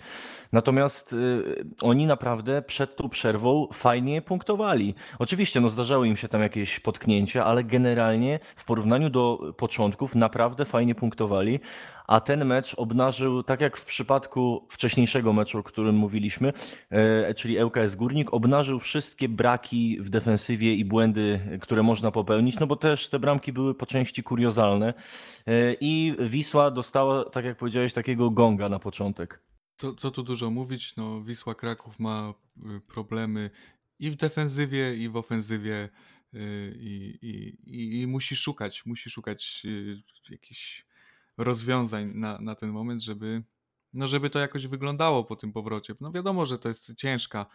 Natomiast 0.52 1.12
y, 1.12 1.64
oni 1.82 2.06
naprawdę 2.06 2.62
przed 2.62 2.96
tą 2.96 3.08
przerwą 3.08 3.68
fajnie 3.72 4.22
punktowali. 4.22 4.94
Oczywiście 5.18 5.60
no, 5.60 5.70
zdarzały 5.70 6.08
im 6.08 6.16
się 6.16 6.28
tam 6.28 6.40
jakieś 6.42 6.80
potknięcia, 6.80 7.44
ale 7.44 7.64
generalnie 7.64 8.40
w 8.56 8.64
porównaniu 8.64 9.10
do 9.10 9.54
początków 9.56 10.14
naprawdę 10.14 10.64
fajnie 10.64 10.94
punktowali 10.94 11.60
a 12.10 12.20
ten 12.20 12.44
mecz 12.44 12.74
obnażył, 12.74 13.42
tak 13.42 13.60
jak 13.60 13.76
w 13.76 13.84
przypadku 13.84 14.66
wcześniejszego 14.68 15.32
meczu, 15.32 15.58
o 15.58 15.62
którym 15.62 15.94
mówiliśmy, 15.94 16.52
e, 16.90 17.34
czyli 17.34 17.64
ŁKS 17.64 17.96
Górnik, 17.96 18.34
obnażył 18.34 18.78
wszystkie 18.78 19.28
braki 19.28 19.98
w 20.00 20.08
defensywie 20.08 20.74
i 20.74 20.84
błędy, 20.84 21.58
które 21.60 21.82
można 21.82 22.10
popełnić, 22.10 22.58
no 22.58 22.66
bo 22.66 22.76
też 22.76 23.08
te 23.08 23.18
bramki 23.18 23.52
były 23.52 23.74
po 23.74 23.86
części 23.86 24.22
kuriozalne 24.22 24.94
e, 25.46 25.74
i 25.80 26.16
Wisła 26.20 26.70
dostała, 26.70 27.24
tak 27.24 27.44
jak 27.44 27.56
powiedziałeś, 27.58 27.92
takiego 27.92 28.30
gonga 28.30 28.68
na 28.68 28.78
początek. 28.78 29.42
Co, 29.76 29.94
co 29.94 30.10
tu 30.10 30.22
dużo 30.22 30.50
mówić, 30.50 30.96
no 30.96 31.22
Wisła 31.22 31.54
Kraków 31.54 31.98
ma 31.98 32.34
y, 32.56 32.80
problemy 32.80 33.50
i 33.98 34.10
w 34.10 34.16
defensywie, 34.16 34.96
i 34.96 35.08
w 35.08 35.16
ofensywie 35.16 35.88
y, 36.34 36.74
i, 36.80 37.18
i, 37.22 37.58
i, 37.66 38.00
i 38.00 38.06
musi 38.06 38.36
szukać, 38.36 38.86
musi 38.86 39.10
szukać 39.10 39.62
y, 39.64 40.02
jakichś 40.30 40.89
rozwiązań 41.36 42.12
na, 42.14 42.38
na 42.40 42.54
ten 42.54 42.70
moment, 42.70 43.02
żeby, 43.02 43.42
no 43.92 44.06
żeby 44.06 44.30
to 44.30 44.38
jakoś 44.38 44.66
wyglądało 44.66 45.24
po 45.24 45.36
tym 45.36 45.52
powrocie. 45.52 45.94
No 46.00 46.12
wiadomo, 46.12 46.46
że 46.46 46.58
to 46.58 46.68
jest 46.68 46.94
ciężka 46.94 47.46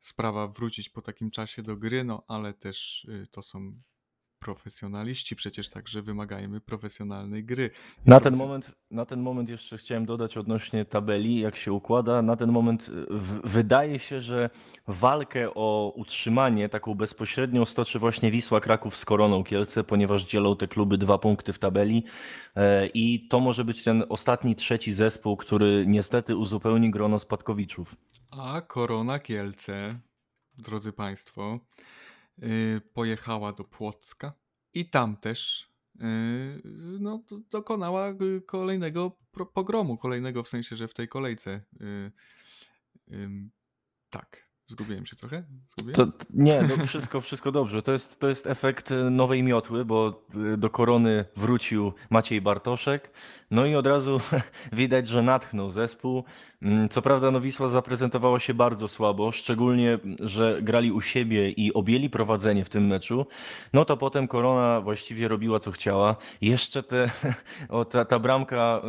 sprawa 0.00 0.46
wrócić 0.46 0.88
po 0.88 1.02
takim 1.02 1.30
czasie 1.30 1.62
do 1.62 1.76
gry, 1.76 2.04
no 2.04 2.24
ale 2.28 2.54
też 2.54 3.04
y, 3.04 3.26
to 3.30 3.42
są 3.42 3.80
profesjonaliści 4.44 5.36
przecież 5.36 5.68
także 5.68 6.02
wymagajmy 6.02 6.60
profesjonalnej 6.60 7.44
gry. 7.44 7.70
Na 8.06 8.20
ten, 8.20 8.36
moment, 8.36 8.72
na 8.90 9.06
ten 9.06 9.20
moment 9.20 9.48
jeszcze 9.48 9.78
chciałem 9.78 10.06
dodać 10.06 10.36
odnośnie 10.36 10.84
tabeli, 10.84 11.40
jak 11.40 11.56
się 11.56 11.72
układa. 11.72 12.22
Na 12.22 12.36
ten 12.36 12.52
moment 12.52 12.88
y, 12.88 13.06
w, 13.10 13.40
wydaje 13.44 13.98
się, 13.98 14.20
że 14.20 14.50
walkę 14.86 15.54
o 15.54 15.92
utrzymanie 15.96 16.68
taką 16.68 16.94
bezpośrednią 16.94 17.64
stoczy 17.64 17.98
właśnie 17.98 18.30
Wisła 18.30 18.60
Kraków 18.60 18.96
z 18.96 19.04
Koroną 19.04 19.44
Kielce, 19.44 19.84
ponieważ 19.84 20.24
dzielą 20.24 20.56
te 20.56 20.68
kluby 20.68 20.98
dwa 20.98 21.18
punkty 21.18 21.52
w 21.52 21.58
tabeli 21.58 22.04
e, 22.56 22.86
i 22.86 23.28
to 23.28 23.40
może 23.40 23.64
być 23.64 23.84
ten 23.84 24.04
ostatni, 24.08 24.56
trzeci 24.56 24.92
zespół, 24.92 25.36
który 25.36 25.84
niestety 25.86 26.36
uzupełni 26.36 26.90
grono 26.90 27.18
spadkowiczów. 27.18 27.96
A 28.30 28.60
Korona 28.60 29.18
Kielce, 29.18 29.88
drodzy 30.58 30.92
Państwo, 30.92 31.60
pojechała 32.92 33.52
do 33.52 33.64
Płocka 33.64 34.32
i 34.72 34.90
tam 34.90 35.16
też 35.16 35.70
y, 35.94 36.62
no, 37.00 37.24
dokonała 37.50 38.10
y, 38.10 38.42
kolejnego 38.46 39.18
pogromu, 39.54 39.96
kolejnego 39.96 40.42
w 40.42 40.48
sensie, 40.48 40.76
że 40.76 40.88
w 40.88 40.94
tej 40.94 41.08
kolejce. 41.08 41.60
Tak. 44.10 44.43
Zgubiłem 44.66 45.06
się 45.06 45.16
trochę? 45.16 45.42
Zgubiłem? 45.66 45.94
To, 45.94 46.06
nie, 46.30 46.62
no 46.62 46.86
wszystko, 46.86 47.20
wszystko 47.20 47.52
dobrze. 47.52 47.82
To 47.82 47.92
jest, 47.92 48.20
to 48.20 48.28
jest 48.28 48.46
efekt 48.46 48.90
nowej 49.10 49.42
miotły, 49.42 49.84
bo 49.84 50.26
do 50.58 50.70
korony 50.70 51.24
wrócił 51.36 51.92
Maciej 52.10 52.40
Bartoszek. 52.40 53.10
No 53.50 53.66
i 53.66 53.74
od 53.74 53.86
razu 53.86 54.20
widać, 54.72 55.08
że 55.08 55.22
natchnął 55.22 55.70
zespół. 55.70 56.24
Mm, 56.62 56.88
co 56.88 57.02
prawda 57.02 57.30
no 57.30 57.40
Wisła 57.40 57.68
zaprezentowała 57.68 58.40
się 58.40 58.54
bardzo 58.54 58.88
słabo, 58.88 59.32
szczególnie, 59.32 59.98
że 60.20 60.58
grali 60.62 60.92
u 60.92 61.00
siebie 61.00 61.50
i 61.50 61.74
objęli 61.74 62.10
prowadzenie 62.10 62.64
w 62.64 62.68
tym 62.68 62.86
meczu. 62.86 63.26
No 63.72 63.84
to 63.84 63.96
potem 63.96 64.28
Korona 64.28 64.80
właściwie 64.80 65.28
robiła 65.28 65.58
co 65.58 65.72
chciała. 65.72 66.16
Jeszcze 66.40 66.82
te, 66.82 67.10
o, 67.68 67.84
ta, 67.84 68.04
ta 68.04 68.18
bramka, 68.18 68.82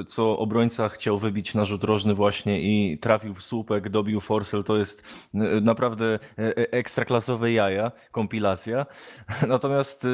y, 0.00 0.04
co 0.04 0.38
obrońca 0.38 0.88
chciał 0.88 1.18
wybić 1.18 1.54
na 1.54 1.64
rzut 1.64 1.84
rożny 1.84 2.14
właśnie 2.14 2.62
i 2.62 2.98
trafił 2.98 3.34
w 3.34 3.42
słupek, 3.42 3.88
dobił 3.88 4.20
Forsell, 4.20 4.64
to 4.64 4.76
jest 4.76 4.99
y, 5.34 5.60
naprawdę 5.60 6.18
y, 6.38 6.70
ekstraklasowe 6.70 7.52
jaja, 7.52 7.92
kompilacja. 8.12 8.86
Natomiast 9.48 10.06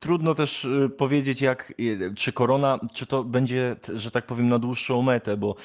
trudno 0.00 0.34
też 0.34 0.66
powiedzieć, 0.98 1.40
jak, 1.40 1.74
czy 2.16 2.32
Korona, 2.32 2.80
czy 2.92 3.06
to 3.06 3.24
będzie, 3.24 3.76
że 3.94 4.10
tak 4.10 4.26
powiem, 4.26 4.48
na 4.48 4.58
dłuższą 4.58 5.02
metę, 5.02 5.36
bo 5.36 5.56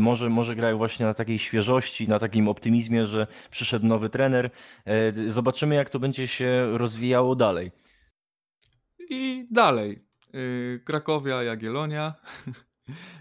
może, 0.00 0.30
może 0.30 0.56
grają 0.56 0.78
właśnie 0.78 1.06
na 1.06 1.14
takiej 1.14 1.38
świeżości, 1.38 2.08
na 2.08 2.18
takim 2.18 2.48
optymizmie, 2.48 3.06
że 3.06 3.26
przyszedł 3.50 3.86
nowy 3.86 4.08
trener. 4.08 4.50
Zobaczymy, 5.28 5.74
jak 5.74 5.90
to 5.90 5.98
będzie 5.98 6.28
się 6.28 6.78
rozwijało 6.78 7.36
dalej. 7.36 7.70
I 9.10 9.48
dalej. 9.50 10.04
Krakowia, 10.84 11.42
Jagiellonia. 11.42 12.14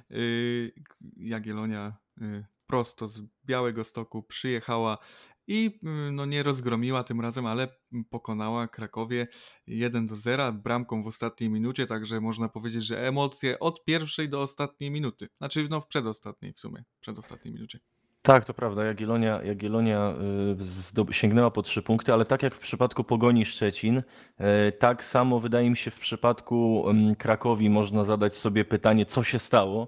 Jagiellonia 1.17 1.97
prosto 2.67 3.07
z 3.07 3.21
Białego 3.45 3.83
Stoku 3.83 4.23
przyjechała 4.23 4.97
i 5.47 5.79
mm, 5.83 6.15
no, 6.15 6.25
nie 6.25 6.43
rozgromiła 6.43 7.03
tym 7.03 7.21
razem, 7.21 7.45
ale 7.45 7.67
pokonała 8.09 8.67
Krakowie 8.67 9.27
1 9.67 10.07
do 10.07 10.15
0 10.15 10.51
bramką 10.51 11.03
w 11.03 11.07
ostatniej 11.07 11.49
minucie, 11.49 11.87
także 11.87 12.21
można 12.21 12.49
powiedzieć, 12.49 12.85
że 12.85 13.07
emocje 13.07 13.59
od 13.59 13.85
pierwszej 13.85 14.29
do 14.29 14.41
ostatniej 14.41 14.91
minuty. 14.91 15.29
Znaczy 15.37 15.67
no 15.69 15.81
w 15.81 15.87
przedostatniej 15.87 16.53
w 16.53 16.59
sumie, 16.59 16.83
przedostatniej 16.99 17.53
minucie. 17.53 17.79
Tak, 18.21 18.45
to 18.45 18.53
prawda. 18.53 18.83
Jagiellonia, 18.83 19.43
Jagiellonia 19.43 20.13
y, 21.09 21.13
sięgnęła 21.13 21.51
po 21.51 21.61
trzy 21.61 21.81
punkty, 21.81 22.13
ale 22.13 22.25
tak 22.25 22.43
jak 22.43 22.55
w 22.55 22.59
przypadku 22.59 23.03
Pogoni 23.03 23.45
Szczecin, 23.45 23.97
y, 23.97 24.03
tak 24.79 25.05
samo 25.05 25.39
wydaje 25.39 25.69
mi 25.69 25.77
się 25.77 25.91
w 25.91 25.99
przypadku 25.99 26.89
mm, 26.89 27.15
Krakowi 27.15 27.69
można 27.69 28.03
zadać 28.03 28.35
sobie 28.35 28.65
pytanie, 28.65 29.05
co 29.05 29.23
się 29.23 29.39
stało 29.39 29.87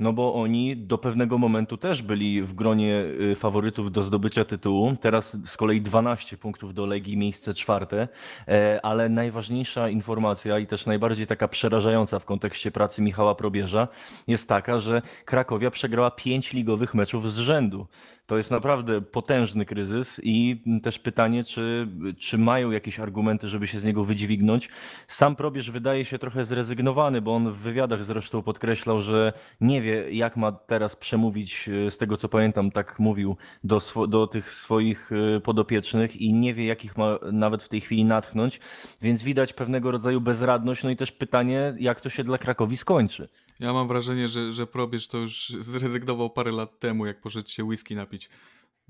no 0.00 0.12
bo 0.12 0.34
oni 0.34 0.76
do 0.76 0.98
pewnego 0.98 1.38
momentu 1.38 1.76
też 1.76 2.02
byli 2.02 2.42
w 2.42 2.54
gronie 2.54 3.04
y, 3.32 3.36
faworytów 3.36 3.92
do 3.92 4.02
zdobycia 4.02 4.44
tytułu. 4.44 4.96
Teraz 5.00 5.36
z 5.44 5.56
kolei 5.56 5.80
12 5.80 6.36
punktów 6.36 6.74
do 6.74 6.86
Legii, 6.86 7.16
miejsce 7.16 7.54
czwarte, 7.54 8.08
e, 8.48 8.80
ale 8.82 9.08
najważniejsza 9.08 9.88
informacja 9.88 10.58
i 10.58 10.66
też 10.66 10.86
najbardziej 10.86 11.26
taka 11.26 11.48
przerażająca 11.48 12.18
w 12.18 12.24
kontekście 12.24 12.70
pracy 12.70 13.02
Michała 13.02 13.34
Probierza 13.34 13.88
jest 14.26 14.48
taka, 14.48 14.78
że 14.78 15.02
Krakowia 15.24 15.70
przegrała 15.70 16.10
5 16.10 16.52
ligowych 16.52 16.94
meczów 16.94 17.32
z 17.32 17.36
rzędu. 17.38 17.86
To 18.28 18.36
jest 18.36 18.50
naprawdę 18.50 19.00
potężny 19.00 19.64
kryzys 19.64 20.20
i 20.24 20.62
też 20.82 20.98
pytanie, 20.98 21.44
czy, 21.44 21.88
czy 22.18 22.38
mają 22.38 22.70
jakieś 22.70 23.00
argumenty, 23.00 23.48
żeby 23.48 23.66
się 23.66 23.78
z 23.78 23.84
niego 23.84 24.04
wydźwignąć. 24.04 24.68
Sam 25.06 25.36
probierz 25.36 25.70
wydaje 25.70 26.04
się 26.04 26.18
trochę 26.18 26.44
zrezygnowany, 26.44 27.20
bo 27.20 27.34
on 27.34 27.52
w 27.52 27.56
wywiadach 27.56 28.04
zresztą 28.04 28.42
podkreślał, 28.42 29.00
że 29.00 29.32
nie 29.60 29.82
wie, 29.82 30.12
jak 30.12 30.36
ma 30.36 30.52
teraz 30.52 30.96
przemówić, 30.96 31.68
e, 31.86 31.90
z 31.90 31.98
tego 31.98 32.16
co 32.16 32.28
pamiętam, 32.28 32.70
tak 32.70 32.98
mówił, 32.98 33.36
do, 33.64 33.80
do 34.08 34.26
tych 34.26 34.52
swoich 34.52 35.10
e, 35.12 35.40
podopiecznych 35.40 36.16
i 36.16 36.32
nie 36.32 36.54
wie, 36.54 36.66
jakich 36.66 36.96
ma 36.96 37.18
nawet 37.32 37.62
w 37.62 37.68
tej 37.68 37.80
chwili 37.80 38.04
natchnąć, 38.04 38.60
więc 39.02 39.22
widać 39.22 39.52
pewnego 39.52 39.90
rodzaju 39.90 40.20
bezradność, 40.20 40.82
no 40.82 40.90
i 40.90 40.96
też 40.96 41.12
pytanie, 41.12 41.74
jak 41.78 42.00
to 42.00 42.10
się 42.10 42.24
dla 42.24 42.38
Krakowi 42.38 42.76
skończy. 42.76 43.28
Ja 43.60 43.72
mam 43.72 43.88
wrażenie, 43.88 44.28
że, 44.28 44.52
że 44.52 44.66
probierz 44.66 45.08
to 45.08 45.18
już 45.18 45.48
zrezygnował 45.60 46.30
parę 46.30 46.52
lat 46.52 46.80
temu, 46.80 47.06
jak 47.06 47.20
poszedł 47.20 47.48
się 47.48 47.64
whisky 47.64 47.96
napić. 47.96 48.30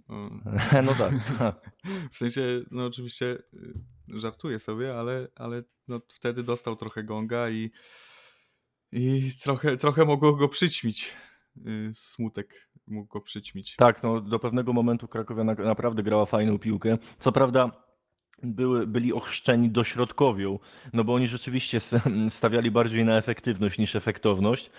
No, 0.09 0.31
no 0.87 0.95
tak, 0.95 1.13
tak. 1.39 1.71
W 2.13 2.17
sensie, 2.17 2.43
no 2.71 2.87
oczywiście 2.87 3.39
y, 3.55 4.21
żartuję 4.21 4.59
sobie, 4.59 4.99
ale, 4.99 5.29
ale 5.35 5.63
no 5.89 6.01
wtedy 6.09 6.43
dostał 6.43 6.77
trochę 6.77 7.05
gonga 7.05 7.51
i, 7.51 7.71
i 8.93 9.31
trochę, 9.43 9.77
trochę 9.77 10.05
mogło 10.05 10.33
go 10.33 10.49
przyćmić. 10.49 11.13
Y, 11.67 11.91
smutek 11.95 12.69
mógł 12.87 13.13
go 13.13 13.21
przyćmić. 13.21 13.77
Tak, 13.77 14.03
no 14.03 14.21
do 14.21 14.39
pewnego 14.39 14.73
momentu 14.73 15.09
Krakowia 15.09 15.45
naprawdę 15.45 16.03
grała 16.03 16.27
fajną 16.27 16.59
piłkę. 16.59 16.99
Co 17.19 17.33
prawda 17.33 17.88
były, 18.43 18.87
byli 18.87 19.13
ochrzczeni 19.13 19.71
dośrodkowią, 19.71 20.59
no 20.93 21.05
bo 21.05 21.15
oni 21.15 21.29
rzeczywiście 21.29 21.81
stawiali 22.29 22.71
bardziej 22.71 23.05
na 23.05 23.19
efektywność 23.19 23.79
niż 23.79 23.97
efektowność, 23.97 24.71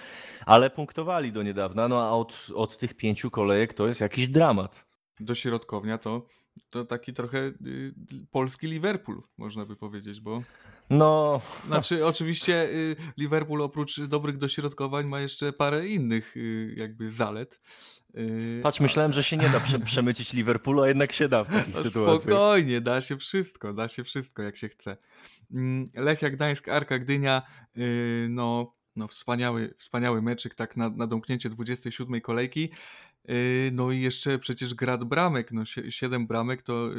ale 0.46 0.70
punktowali 0.70 1.32
do 1.32 1.44
niedawna, 1.44 1.88
no 1.88 2.04
a 2.04 2.12
od, 2.12 2.48
od 2.56 2.78
tych 2.78 2.94
pięciu 2.94 3.32
kolejek 3.32 3.74
to 3.74 3.88
jest 3.88 4.02
jakiś 4.02 4.28
dramat. 4.28 4.89
Dośrodkownia 5.20 5.98
to, 5.98 6.26
to 6.70 6.86
taki 6.86 7.14
trochę 7.14 7.38
y, 7.38 7.94
polski 8.32 8.68
Liverpool, 8.68 9.24
można 9.38 9.66
by 9.66 9.76
powiedzieć, 9.76 10.22
bo 10.22 10.42
no. 10.90 11.42
Znaczy, 11.68 12.06
oczywiście 12.06 12.70
y, 12.70 12.96
Liverpool 13.18 13.62
oprócz 13.62 14.02
dobrych 14.02 14.38
dośrodkowań 14.38 15.06
ma 15.06 15.20
jeszcze 15.22 15.54
parę 15.54 15.88
innych 15.88 16.38
y, 16.38 16.76
jakby 16.78 17.12
zalet. 17.12 17.62
Y, 18.18 18.60
Patrz, 18.64 18.80
myślałem, 18.80 19.14
że 19.14 19.24
się 19.24 19.38
nie 19.38 19.50
da 19.50 19.60
prze 19.60 19.80
przemycić 19.92 20.34
Liverpoolu, 20.34 20.82
a 20.82 20.88
jednak 20.88 21.12
się 21.12 21.30
da 21.30 21.44
w 21.44 21.50
takich 21.50 21.76
no, 21.76 21.82
sytuacjach. 21.82 22.22
Spokojnie, 22.22 22.82
da 22.82 23.02
się 23.02 23.18
wszystko, 23.18 23.74
da 23.74 23.88
się 23.88 24.04
wszystko 24.04 24.44
jak 24.44 24.58
się 24.58 24.70
chce. 24.70 24.98
Mm, 25.52 25.86
Lechia 25.94 26.30
Gdańsk, 26.30 26.70
Arka 26.70 27.00
Gdynia, 27.00 27.42
no, 28.30 28.74
no 28.96 29.08
wspaniały, 29.08 29.74
wspaniały 29.78 30.22
meczyk, 30.22 30.56
tak 30.56 30.78
na, 30.78 30.90
na 30.90 31.08
domknięcie 31.08 31.50
27 31.50 32.22
kolejki. 32.22 32.70
No 33.72 33.92
i 33.92 34.02
jeszcze 34.02 34.40
przecież 34.40 34.74
grad 34.74 35.04
bramek, 35.04 35.52
no 35.52 35.66
7 35.66 36.28
bramek 36.28 36.62
to, 36.62 36.90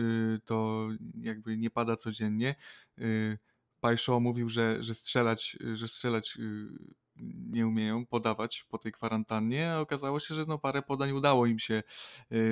to 0.45 0.89
jakby 1.21 1.57
nie 1.57 1.71
pada 1.71 1.97
codziennie. 1.97 2.55
Pajszo 3.81 4.21
mówił, 4.21 4.49
że, 4.49 4.83
że 4.83 4.95
strzelać, 4.95 5.59
że 5.75 5.89
strzelać 5.89 6.39
nie 7.51 7.67
umieją 7.67 8.07
podawać 8.07 8.65
po 8.69 8.79
tej 8.79 8.93
kwarantannie, 8.93 9.73
a 9.73 9.81
okazało 9.81 10.21
się, 10.21 10.35
że 10.35 10.45
no 10.49 10.59
parę 10.59 10.83
podań 10.83 11.13
udało 11.13 11.47
im 11.47 11.59
się 11.59 11.83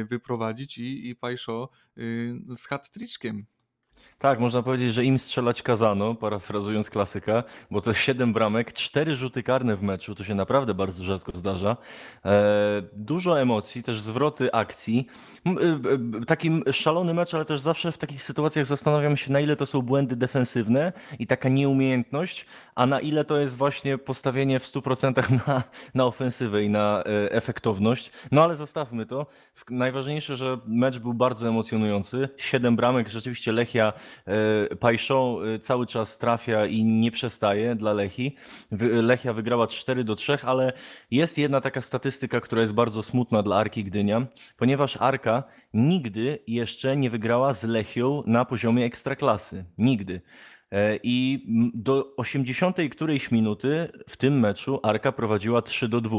wyprowadzić 0.04 0.78
i, 0.78 1.08
i 1.08 1.16
Pajszo 1.16 1.68
z 2.56 2.66
hat-triczkiem 2.68 3.46
tak, 4.18 4.40
można 4.40 4.62
powiedzieć, 4.62 4.94
że 4.94 5.04
im 5.04 5.18
strzelać 5.18 5.62
kazano, 5.62 6.14
parafrazując 6.14 6.90
klasyka, 6.90 7.44
bo 7.70 7.80
to 7.80 7.94
7 7.94 8.32
bramek, 8.32 8.72
4 8.72 9.14
rzuty 9.14 9.42
karne 9.42 9.76
w 9.76 9.82
meczu, 9.82 10.14
to 10.14 10.24
się 10.24 10.34
naprawdę 10.34 10.74
bardzo 10.74 11.04
rzadko 11.04 11.32
zdarza. 11.34 11.76
E, 12.24 12.82
dużo 12.92 13.40
emocji, 13.40 13.82
też 13.82 14.00
zwroty 14.00 14.52
akcji. 14.52 15.06
E, 15.46 16.24
taki 16.26 16.62
szalony 16.72 17.14
mecz, 17.14 17.34
ale 17.34 17.44
też 17.44 17.60
zawsze 17.60 17.92
w 17.92 17.98
takich 17.98 18.22
sytuacjach 18.22 18.66
zastanawiam 18.66 19.16
się, 19.16 19.32
na 19.32 19.40
ile 19.40 19.56
to 19.56 19.66
są 19.66 19.82
błędy 19.82 20.16
defensywne 20.16 20.92
i 21.18 21.26
taka 21.26 21.48
nieumiejętność, 21.48 22.46
a 22.78 22.86
na 22.86 23.00
ile 23.00 23.24
to 23.24 23.38
jest 23.38 23.56
właśnie 23.56 23.98
postawienie 23.98 24.58
w 24.58 24.64
100% 24.64 25.46
na, 25.46 25.62
na 25.94 26.04
ofensywę 26.06 26.64
i 26.64 26.70
na 26.70 27.02
e, 27.06 27.32
efektowność. 27.32 28.10
No 28.32 28.44
ale 28.44 28.56
zostawmy 28.56 29.06
to. 29.06 29.26
Najważniejsze, 29.70 30.36
że 30.36 30.58
mecz 30.66 30.98
był 30.98 31.14
bardzo 31.14 31.48
emocjonujący. 31.48 32.28
Siedem 32.36 32.76
bramek, 32.76 33.08
rzeczywiście 33.08 33.52
Lechia 33.52 33.92
e, 34.26 34.76
Pajszą 34.76 35.40
e, 35.42 35.58
cały 35.58 35.86
czas 35.86 36.18
trafia 36.18 36.66
i 36.66 36.84
nie 36.84 37.10
przestaje 37.10 37.74
dla 37.74 37.92
Lechi. 37.92 38.36
Lechia 39.02 39.32
wygrała 39.32 39.66
4 39.66 40.04
do 40.04 40.16
3, 40.16 40.38
ale 40.42 40.72
jest 41.10 41.38
jedna 41.38 41.60
taka 41.60 41.80
statystyka, 41.80 42.40
która 42.40 42.62
jest 42.62 42.74
bardzo 42.74 43.02
smutna 43.02 43.42
dla 43.42 43.56
Arki 43.56 43.84
Gdynia, 43.84 44.26
ponieważ 44.56 44.96
Arka 44.96 45.42
nigdy 45.74 46.38
jeszcze 46.46 46.96
nie 46.96 47.10
wygrała 47.10 47.52
z 47.52 47.64
Lechią 47.64 48.22
na 48.26 48.44
poziomie 48.44 48.84
ekstraklasy. 48.84 49.64
Nigdy. 49.78 50.20
E, 50.72 50.98
I 51.02 51.44
do 51.74 52.16
80 52.16 52.76
którejś 52.90 53.30
minuty 53.30 53.88
w 54.08 54.16
tym 54.16 54.40
meczu 54.40 54.80
Arka 54.82 55.12
prowadziła 55.12 55.62
3 55.62 55.88
do 55.88 56.00
2. 56.00 56.18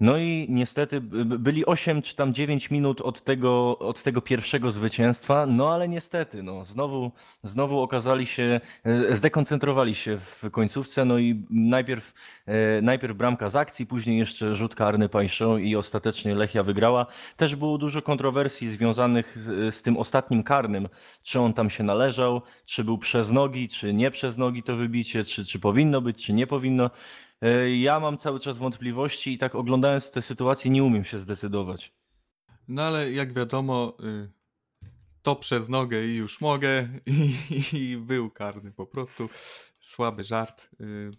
No 0.00 0.18
i 0.18 0.46
niestety 0.48 1.00
byli 1.24 1.66
8 1.66 2.02
czy 2.02 2.16
tam 2.16 2.34
9 2.34 2.70
minut 2.70 3.00
od 3.00 3.24
tego, 3.24 3.78
od 3.78 4.02
tego 4.02 4.20
pierwszego 4.20 4.70
zwycięstwa, 4.70 5.46
no 5.46 5.74
ale 5.74 5.88
niestety, 5.88 6.42
no, 6.42 6.64
znowu, 6.64 7.12
znowu 7.42 7.80
okazali 7.80 8.26
się, 8.26 8.60
e, 8.84 9.16
zdekoncentrowali 9.16 9.94
się 9.94 10.18
w 10.18 10.44
końcówce, 10.50 11.04
no 11.04 11.18
i 11.18 11.44
najpierw, 11.50 12.14
e, 12.46 12.82
najpierw 12.82 13.16
bramka 13.16 13.50
z 13.50 13.56
akcji, 13.56 13.86
później 13.86 14.18
jeszcze 14.18 14.54
rzut 14.54 14.74
karny 14.74 15.08
Pajszą 15.08 15.56
i 15.56 15.76
ostatecznie 15.76 16.34
Lechia 16.34 16.62
wygrała. 16.62 17.06
Też 17.36 17.56
było 17.56 17.78
dużo 17.78 18.02
kontrowersji 18.02 18.70
związanych 18.70 19.38
z, 19.38 19.74
z 19.74 19.82
tym 19.82 19.96
ostatnim 19.96 20.42
karnym, 20.42 20.88
czy 21.22 21.40
on 21.40 21.52
tam 21.52 21.70
się 21.70 21.84
należał, 21.84 22.42
czy 22.64 22.84
był 22.84 22.98
przez 22.98 23.30
nogi, 23.30 23.68
czy 23.68 23.94
nie 23.94 24.10
przez 24.10 24.38
nogi 24.38 24.62
to 24.62 24.76
wybicie, 24.76 25.24
czy, 25.24 25.44
czy 25.44 25.58
powinno 25.58 26.00
być, 26.00 26.26
czy 26.26 26.32
nie 26.32 26.46
powinno. 26.46 26.90
E, 27.42 27.76
ja 27.76 28.00
mam 28.00 28.18
cały 28.18 28.40
czas 28.40 28.58
wątpliwości 28.58 29.32
i 29.32 29.38
tak 29.38 29.54
oglądając 29.54 30.10
tę 30.10 30.22
sytuację 30.22 30.70
nie 30.70 30.84
umiem 30.84 31.04
się 31.04 31.18
zdecydować. 31.18 31.94
No 32.68 32.82
ale 32.82 33.12
jak 33.12 33.32
wiadomo, 33.32 33.96
y, 34.04 34.30
to 35.22 35.36
przez 35.36 35.68
nogę 35.68 36.04
i 36.04 36.14
już 36.14 36.40
mogę 36.40 36.88
i, 37.06 37.34
i 37.72 37.96
był 37.96 38.30
karny 38.30 38.72
po 38.72 38.86
prostu. 38.86 39.28
Słaby 39.80 40.24
żart. 40.24 40.70
Y, 40.80 41.10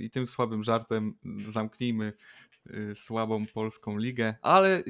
I 0.00 0.10
tym 0.10 0.26
słabym 0.26 0.64
żartem 0.64 1.18
zamknijmy 1.48 2.12
y, 2.66 2.94
słabą 2.94 3.46
polską 3.46 3.98
ligę, 3.98 4.34
ale 4.42 4.82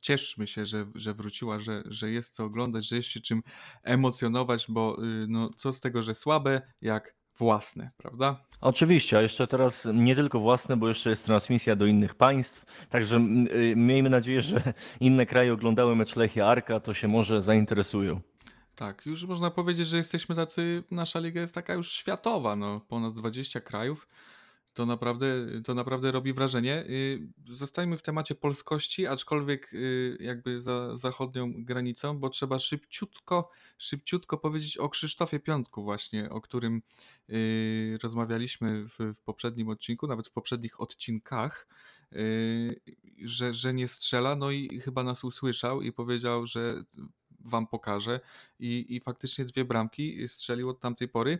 cieszmy 0.00 0.46
się, 0.46 0.66
że, 0.66 0.86
że 0.94 1.14
wróciła, 1.14 1.60
że, 1.60 1.82
że 1.86 2.10
jest 2.10 2.34
co 2.34 2.44
oglądać, 2.44 2.88
że 2.88 2.96
jest 2.96 3.08
się 3.08 3.20
czym 3.20 3.42
emocjonować, 3.82 4.66
bo 4.68 4.96
no, 5.28 5.50
co 5.56 5.72
z 5.72 5.80
tego, 5.80 6.02
że 6.02 6.14
słabe, 6.14 6.62
jak 6.80 7.16
własne, 7.38 7.90
prawda? 7.96 8.40
Oczywiście, 8.60 9.18
a 9.18 9.22
jeszcze 9.22 9.46
teraz 9.46 9.88
nie 9.94 10.14
tylko 10.14 10.40
własne, 10.40 10.76
bo 10.76 10.88
jeszcze 10.88 11.10
jest 11.10 11.26
transmisja 11.26 11.76
do 11.76 11.86
innych 11.86 12.14
państw, 12.14 12.64
także 12.90 13.16
y, 13.16 13.74
miejmy 13.76 14.10
nadzieję, 14.10 14.42
że 14.42 14.72
inne 15.00 15.26
kraje 15.26 15.52
oglądały 15.52 15.96
mecz 15.96 16.16
Lechia 16.16 16.46
Arka, 16.46 16.80
to 16.80 16.94
się 16.94 17.08
może 17.08 17.42
zainteresują. 17.42 18.20
Tak, 18.74 19.06
już 19.06 19.24
można 19.24 19.50
powiedzieć, 19.50 19.88
że 19.88 19.96
jesteśmy 19.96 20.34
tacy, 20.34 20.82
nasza 20.90 21.18
liga 21.18 21.40
jest 21.40 21.54
taka 21.54 21.74
już 21.74 21.92
światowa, 21.92 22.56
no, 22.56 22.80
ponad 22.80 23.14
20 23.14 23.60
krajów 23.60 24.08
to 24.74 24.86
naprawdę, 24.86 25.26
to 25.64 25.74
naprawdę 25.74 26.12
robi 26.12 26.32
wrażenie. 26.32 26.84
Y, 26.88 27.28
zostajmy 27.48 27.98
w 27.98 28.02
temacie 28.02 28.34
polskości, 28.34 29.06
aczkolwiek 29.06 29.74
y, 29.74 30.16
jakby 30.20 30.60
za 30.60 30.96
zachodnią 30.96 31.64
granicą, 31.64 32.18
bo 32.18 32.28
trzeba 32.28 32.58
szybciutko, 32.58 33.50
szybciutko 33.78 34.38
powiedzieć 34.38 34.76
o 34.76 34.88
Krzysztofie 34.88 35.40
Piątku 35.40 35.82
właśnie, 35.82 36.30
o 36.30 36.40
którym 36.40 36.82
y, 37.30 37.98
rozmawialiśmy 38.02 38.84
w, 38.88 38.98
w 39.14 39.20
poprzednim 39.20 39.68
odcinku, 39.68 40.06
nawet 40.06 40.28
w 40.28 40.32
poprzednich 40.32 40.80
odcinkach, 40.80 41.66
że, 43.24 43.54
że 43.54 43.74
nie 43.74 43.88
strzela, 43.88 44.36
no 44.36 44.50
i 44.50 44.80
chyba 44.80 45.02
nas 45.02 45.24
usłyszał 45.24 45.82
i 45.82 45.92
powiedział, 45.92 46.46
że 46.46 46.84
wam 47.40 47.66
pokaże 47.66 48.20
i, 48.58 48.86
i 48.88 49.00
faktycznie 49.00 49.44
dwie 49.44 49.64
bramki 49.64 50.28
strzelił 50.28 50.68
od 50.68 50.80
tamtej 50.80 51.08
pory 51.08 51.38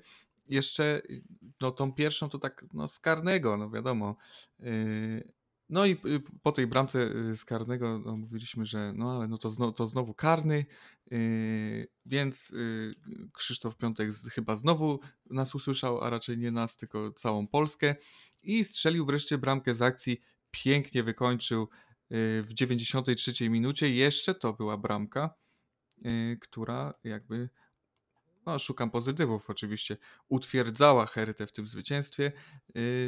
jeszcze 0.48 1.02
no 1.60 1.70
tą 1.70 1.92
pierwszą 1.92 2.28
to 2.28 2.38
tak 2.38 2.64
no 2.72 2.88
z 2.88 2.98
karnego, 2.98 3.56
no 3.56 3.70
wiadomo. 3.70 4.16
Yy, 4.58 5.32
no 5.68 5.86
i 5.86 5.92
y, 5.92 6.22
po 6.42 6.52
tej 6.52 6.66
bramce 6.66 6.98
y, 7.30 7.36
z 7.36 7.44
karnego 7.44 7.98
no 7.98 8.16
mówiliśmy, 8.16 8.66
że 8.66 8.92
no 8.96 9.16
ale 9.16 9.28
no 9.28 9.38
to, 9.38 9.50
znowu, 9.50 9.72
to 9.72 9.86
znowu 9.86 10.14
karny, 10.14 10.66
więc 12.06 12.54
Krzysztof 13.32 13.76
Piątek 13.76 14.10
chyba 14.32 14.56
znowu 14.56 15.00
nas 15.30 15.54
usłyszał, 15.54 16.00
a 16.00 16.10
raczej 16.10 16.38
nie 16.38 16.50
nas, 16.50 16.76
tylko 16.76 17.12
całą 17.12 17.46
Polskę 17.46 17.94
i 18.42 18.64
strzelił 18.64 19.06
wreszcie 19.06 19.38
bramkę 19.38 19.74
z 19.74 19.82
akcji, 19.82 20.20
pięknie 20.50 21.02
wykończył 21.02 21.68
w 22.42 22.48
93 22.52 23.50
minucie. 23.50 23.90
Jeszcze 23.90 24.34
to 24.34 24.52
była 24.52 24.76
bramka, 24.76 25.34
która 26.40 26.94
jakby 27.04 27.48
no 28.46 28.58
szukam 28.58 28.90
pozytywów 28.90 29.50
oczywiście, 29.50 29.96
utwierdzała 30.28 31.06
Hertę 31.06 31.46
w 31.46 31.52
tym 31.52 31.66
zwycięstwie 31.66 32.32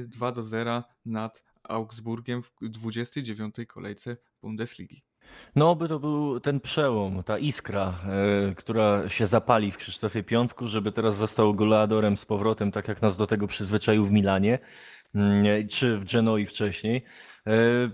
2 0.06 0.28
y, 0.28 0.32
do 0.32 0.42
0 0.42 0.82
nad 1.04 1.42
Augsburgiem 1.62 2.42
w 2.42 2.52
29. 2.60 3.54
kolejce 3.68 4.16
Bundesligi. 4.42 5.02
No, 5.56 5.74
by 5.74 5.88
to 5.88 5.98
był 5.98 6.40
ten 6.40 6.60
przełom, 6.60 7.22
ta 7.22 7.38
iskra, 7.38 7.94
e, 8.50 8.54
która 8.54 9.08
się 9.08 9.26
zapali 9.26 9.72
w 9.72 9.76
Krzysztofie 9.76 10.22
Piątku, 10.22 10.68
żeby 10.68 10.92
teraz 10.92 11.16
został 11.16 11.54
goleadorem 11.54 12.16
z 12.16 12.26
powrotem, 12.26 12.72
tak 12.72 12.88
jak 12.88 13.02
nas 13.02 13.16
do 13.16 13.26
tego 13.26 13.46
przyzwyczaił 13.46 14.04
w 14.04 14.12
Milanie, 14.12 14.58
mm, 15.14 15.68
czy 15.68 15.98
w 15.98 16.12
Genoi 16.12 16.46
wcześniej. 16.46 17.02
E, 17.46 17.50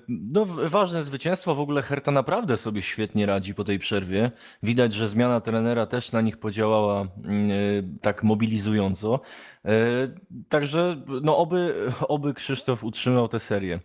no, 0.09 0.47
ważne 0.47 1.03
zwycięstwo. 1.03 1.55
W 1.55 1.61
ogóle 1.61 1.83
Herta 1.83 2.11
naprawdę 2.11 2.57
sobie 2.57 2.83
świetnie 2.83 3.27
radzi 3.27 3.55
po 3.55 3.65
tej 3.65 3.79
przerwie. 3.79 4.31
Widać, 4.63 4.93
że 4.93 5.09
zmiana 5.09 5.41
trenera 5.41 5.87
też 5.87 6.13
na 6.13 6.21
nich 6.21 6.39
podziałała 6.39 7.01
mm, 7.25 7.51
e, 7.51 7.55
tak 8.01 8.23
mobilizująco. 8.23 9.21
Także 10.49 11.03
no, 11.23 11.37
oby, 11.37 11.75
oby 12.09 12.35
Krzysztof 12.35 12.85
utrzymał 12.85 13.29
tę 13.29 13.39
serię 13.39 13.81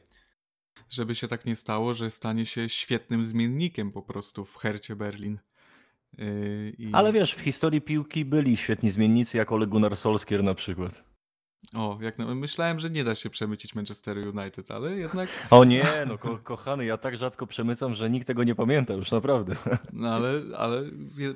żeby 0.89 1.15
się 1.15 1.27
tak 1.27 1.45
nie 1.45 1.55
stało, 1.55 1.93
że 1.93 2.09
stanie 2.09 2.45
się 2.45 2.69
świetnym 2.69 3.25
zmiennikiem 3.25 3.91
po 3.91 4.01
prostu 4.01 4.45
w 4.45 4.57
Hercie 4.57 4.95
Berlin. 4.95 5.39
Yy, 6.17 6.75
I... 6.77 6.89
Ale 6.93 7.13
wiesz, 7.13 7.35
w 7.35 7.39
historii 7.39 7.81
piłki 7.81 8.25
byli 8.25 8.57
świetni 8.57 8.89
zmiennicy, 8.89 9.37
jak 9.37 9.51
Ole 9.51 9.67
Gunnar 9.67 9.97
Solskjaer 9.97 10.43
na 10.43 10.53
przykład. 10.53 11.03
O, 11.73 11.97
jak 12.01 12.17
na... 12.17 12.35
myślałem, 12.35 12.79
że 12.79 12.89
nie 12.89 13.03
da 13.03 13.15
się 13.15 13.29
przemycić 13.29 13.75
Manchesteru 13.75 14.21
United, 14.21 14.71
ale 14.71 14.95
jednak. 14.97 15.29
O 15.49 15.63
nie, 15.63 15.85
no 16.07 16.17
ko 16.17 16.37
kochany, 16.37 16.85
ja 16.85 16.97
tak 16.97 17.17
rzadko 17.17 17.47
przemycam, 17.47 17.93
że 17.93 18.09
nikt 18.09 18.27
tego 18.27 18.43
nie 18.43 18.55
pamięta, 18.55 18.93
już 18.93 19.11
naprawdę. 19.11 19.55
No 19.93 20.09
ale, 20.09 20.41
ale 20.57 20.83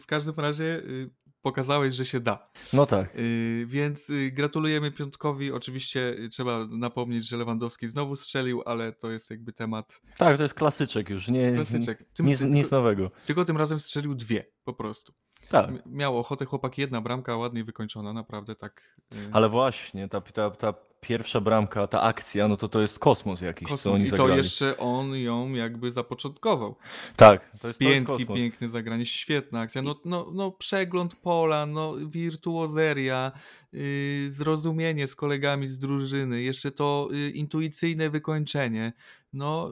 w 0.01 0.05
każdym 0.05 0.35
razie 0.35 0.63
y, 0.63 1.09
pokazałeś, 1.41 1.93
że 1.93 2.05
się 2.05 2.19
da. 2.19 2.49
No 2.73 2.85
tak. 2.85 3.15
Yy, 3.15 3.65
więc 3.65 4.09
yy, 4.09 4.31
gratulujemy 4.31 4.91
Piątkowi. 4.91 5.51
Oczywiście 5.51 5.99
yy, 5.99 6.29
trzeba 6.29 6.67
napomnieć, 6.69 7.29
że 7.29 7.37
Lewandowski 7.37 7.87
znowu 7.87 8.15
strzelił, 8.15 8.61
ale 8.65 8.93
to 8.93 9.11
jest 9.11 9.29
jakby 9.29 9.53
temat. 9.53 10.01
Tak, 10.17 10.37
to 10.37 10.43
jest 10.43 10.55
klasyczek 10.55 11.09
już. 11.09 11.27
Nie, 11.27 11.51
klasyczek. 11.51 12.03
Tym, 12.13 12.25
nic, 12.25 12.39
tylko, 12.39 12.53
nic 12.53 12.71
nowego. 12.71 13.11
Tylko 13.25 13.45
tym 13.45 13.57
razem 13.57 13.79
strzelił 13.79 14.15
dwie 14.15 14.45
po 14.63 14.73
prostu. 14.73 15.13
Tak. 15.49 15.69
Miał 15.85 16.17
ochotę 16.17 16.45
chłopak, 16.45 16.77
jedna 16.77 17.01
bramka 17.01 17.35
ładnie 17.35 17.63
wykończona, 17.63 18.13
naprawdę 18.13 18.55
tak. 18.55 18.97
Yy... 19.11 19.17
Ale 19.31 19.49
właśnie, 19.49 20.07
ta, 20.09 20.21
ta, 20.21 20.51
ta 20.51 20.73
pierwsza 21.01 21.41
bramka, 21.41 21.87
ta 21.87 22.01
akcja, 22.01 22.47
no 22.47 22.57
to 22.57 22.69
to 22.69 22.81
jest 22.81 22.99
kosmos 22.99 23.41
jakiś, 23.41 23.67
kosmos. 23.67 23.81
co 23.81 23.91
oni 23.91 24.03
I 24.03 24.09
zagrali. 24.09 24.31
to 24.31 24.37
jeszcze 24.37 24.77
on 24.77 25.15
ją 25.15 25.53
jakby 25.53 25.91
zapoczątkował. 25.91 26.75
Tak, 27.15 27.41
to 27.41 27.67
jest, 27.67 27.75
Spiętki, 27.75 28.05
to 28.05 28.13
jest 28.13 28.25
kosmos. 28.25 28.37
piękne 28.37 28.67
zagranie, 28.67 29.05
świetna 29.05 29.59
akcja. 29.59 29.81
No, 29.81 29.95
no, 30.05 30.31
no 30.33 30.51
przegląd 30.51 31.15
pola, 31.15 31.65
no 31.65 31.95
wirtuozeria, 32.07 33.31
yy, 33.73 33.81
zrozumienie 34.31 35.07
z 35.07 35.15
kolegami 35.15 35.67
z 35.67 35.79
drużyny, 35.79 36.41
jeszcze 36.41 36.71
to 36.71 37.07
yy, 37.11 37.29
intuicyjne 37.29 38.09
wykończenie. 38.09 38.93
No 39.33 39.71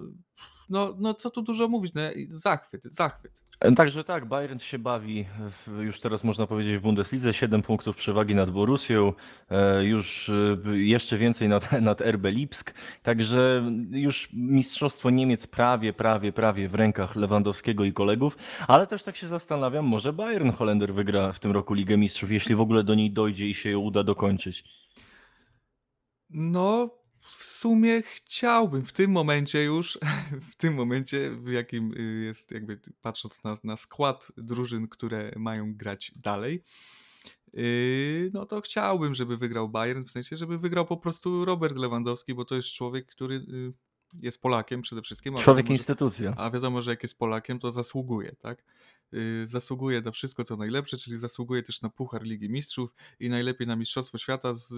no, 0.69 0.95
no 0.99 1.13
co 1.13 1.29
tu 1.29 1.41
dużo 1.41 1.67
mówić, 1.67 1.93
no, 1.93 2.01
zachwyt, 2.29 2.83
zachwyt. 2.83 3.43
Także 3.75 4.03
tak, 4.03 4.25
Bayern 4.25 4.59
się 4.59 4.79
bawi, 4.79 5.25
w, 5.51 5.81
już 5.81 5.99
teraz 5.99 6.23
można 6.23 6.47
powiedzieć 6.47 6.77
w 6.77 6.81
Bundeslidze, 6.81 7.33
7 7.33 7.61
punktów 7.61 7.95
przewagi 7.95 8.35
nad 8.35 8.51
Borussią, 8.51 9.13
e, 9.49 9.83
już 9.83 10.29
e, 10.29 10.77
jeszcze 10.77 11.17
więcej 11.17 11.49
nad, 11.49 11.71
nad 11.81 12.01
RB 12.01 12.25
Lipsk, 12.25 12.73
także 13.03 13.71
już 13.91 14.29
Mistrzostwo 14.33 15.09
Niemiec 15.09 15.47
prawie, 15.47 15.93
prawie, 15.93 16.33
prawie 16.33 16.69
w 16.69 16.75
rękach 16.75 17.15
Lewandowskiego 17.15 17.83
i 17.83 17.93
kolegów, 17.93 18.37
ale 18.67 18.87
też 18.87 19.03
tak 19.03 19.15
się 19.15 19.27
zastanawiam, 19.27 19.85
może 19.85 20.13
Bayern 20.13 20.51
Holender 20.51 20.93
wygra 20.93 21.31
w 21.31 21.39
tym 21.39 21.51
roku 21.51 21.73
Ligę 21.73 21.97
Mistrzów, 21.97 22.31
jeśli 22.31 22.55
w 22.55 22.61
ogóle 22.61 22.83
do 22.83 22.95
niej 22.95 23.11
dojdzie 23.11 23.47
i 23.47 23.53
się 23.53 23.69
ją 23.69 23.79
uda 23.79 24.03
dokończyć. 24.03 24.63
No, 26.29 26.89
sumie 27.59 28.01
chciałbym 28.01 28.85
w 28.85 28.93
tym 28.93 29.11
momencie 29.11 29.63
już, 29.63 29.99
w 30.51 30.55
tym 30.55 30.73
momencie, 30.73 31.31
w 31.31 31.47
jakim 31.47 31.93
y, 31.93 32.23
jest 32.25 32.51
jakby 32.51 32.79
patrząc 33.01 33.43
na, 33.43 33.55
na 33.63 33.77
skład 33.77 34.31
drużyn, 34.37 34.87
które 34.87 35.31
mają 35.35 35.73
grać 35.75 36.11
dalej, 36.15 36.63
yy, 37.53 38.31
no 38.33 38.45
to 38.45 38.61
chciałbym, 38.61 39.15
żeby 39.15 39.37
wygrał 39.37 39.69
Bayern, 39.69 40.03
w 40.03 40.11
sensie, 40.11 40.37
żeby 40.37 40.57
wygrał 40.57 40.85
po 40.85 40.97
prostu 40.97 41.45
Robert 41.45 41.77
Lewandowski, 41.77 42.33
bo 42.33 42.45
to 42.45 42.55
jest 42.55 42.69
człowiek, 42.69 43.05
który 43.05 43.35
yy, 43.35 43.73
jest 44.21 44.41
Polakiem 44.41 44.81
przede 44.81 45.01
wszystkim. 45.01 45.35
Człowiek 45.35 45.65
wiadomo, 45.65 45.67
że- 45.67 45.73
instytucja. 45.73 46.33
A 46.37 46.51
wiadomo, 46.51 46.81
że 46.81 46.91
jak 46.91 47.03
jest 47.03 47.17
Polakiem, 47.17 47.59
to 47.59 47.71
zasługuje, 47.71 48.35
tak? 48.39 48.63
Yy, 49.11 49.47
Zasługuje 49.47 50.01
na 50.01 50.11
wszystko, 50.11 50.43
co 50.43 50.57
najlepsze, 50.57 50.97
czyli 50.97 51.17
zasługuje 51.17 51.63
też 51.63 51.81
na 51.81 51.89
Puchar 51.89 52.23
Ligi 52.23 52.49
Mistrzów 52.49 52.93
i 53.19 53.29
najlepiej 53.29 53.67
na 53.67 53.75
Mistrzostwo 53.75 54.17
Świata 54.17 54.53
z 54.53 54.71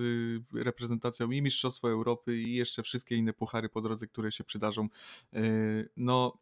yy, 0.53 0.63
reprezentacją 0.63 1.31
i 1.31 1.41
Mistrzostwo 1.41 1.89
Europy 1.89 2.37
i 2.37 2.55
jeszcze 2.55 2.83
wszystkie 2.83 3.15
inne 3.15 3.33
puchary 3.33 3.69
po 3.69 3.81
drodze, 3.81 4.07
które 4.07 4.31
się 4.31 4.43
przydarzą. 4.43 4.87
Yy, 5.33 5.89
No, 5.97 6.37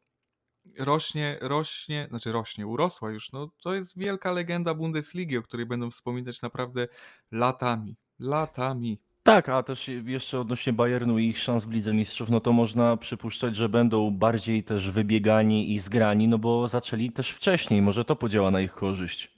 rośnie, 0.78 1.38
rośnie, 1.42 2.08
znaczy 2.10 2.32
rośnie, 2.32 2.68
urosła 2.68 3.12
już, 3.12 3.32
no 3.32 3.52
to 3.62 3.74
jest 3.74 3.98
wielka 3.98 4.32
legenda 4.32 4.74
Bundesligi, 4.74 5.38
o 5.38 5.44
której 5.44 5.66
będą 5.66 5.92
wspominać 5.92 6.42
naprawdę 6.42 6.88
latami, 7.32 7.96
latami. 8.20 9.00
Tak, 9.24 9.50
a 9.50 9.64
też 9.64 9.88
jeszcze 10.06 10.40
odnośnie 10.40 10.74
Bayernu 10.74 11.20
i 11.20 11.28
ich 11.28 11.40
szans 11.40 11.66
w 11.66 11.72
Lidze 11.72 11.94
Mistrzów, 11.94 12.30
no 12.30 12.40
to 12.40 12.54
można 12.54 12.98
przypuszczać, 12.98 13.56
że 13.56 13.70
będą 13.70 14.12
bardziej 14.12 14.64
też 14.64 14.92
wybiegani 14.92 15.74
i 15.74 15.80
zgrani, 15.80 16.28
no 16.28 16.38
bo 16.38 16.68
zaczęli 16.68 17.12
też 17.12 17.32
wcześniej, 17.32 17.82
może 17.82 18.06
to 18.06 18.16
podziała 18.16 18.52
na 18.52 18.62
ich 18.62 18.72
korzyść. 18.74 19.32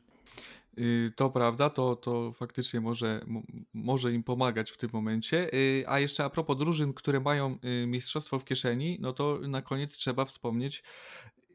Y, 0.77 1.11
To 1.15 1.29
prawda, 1.29 1.69
to, 1.69 1.95
to 1.95 2.31
faktycznie 2.33 2.81
może, 2.81 3.21
mo- 3.27 3.43
może 3.73 4.13
im 4.13 4.23
pomagać 4.23 4.71
w 4.71 4.77
tym 4.77 4.89
momencie. 4.93 5.53
Y, 5.53 5.83
A 5.87 5.99
jeszcze 5.99 6.23
a 6.25 6.29
propos 6.29 6.57
drużyn, 6.57 6.93
które 6.93 7.19
mają 7.19 7.57
y, 7.83 7.87
mistrzostwo 7.87 8.39
w 8.39 8.45
kieszeni, 8.45 8.97
no 9.01 9.13
to 9.13 9.39
na 9.47 9.61
koniec 9.61 9.97
trzeba 9.97 10.25
wspomnieć, 10.25 10.83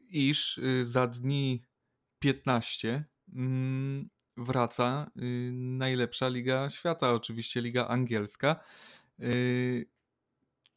iż 0.09 0.59
za 0.81 1.07
dni 1.07 1.63
15 2.19 3.05
mm, 3.35 4.09
wraca 4.37 5.11
y, 5.17 5.51
najlepsza 5.53 6.27
liga 6.27 6.69
świata, 6.69 7.13
oczywiście 7.13 7.61
liga 7.61 7.87
angielska. 7.87 8.59
Y, 9.19 9.89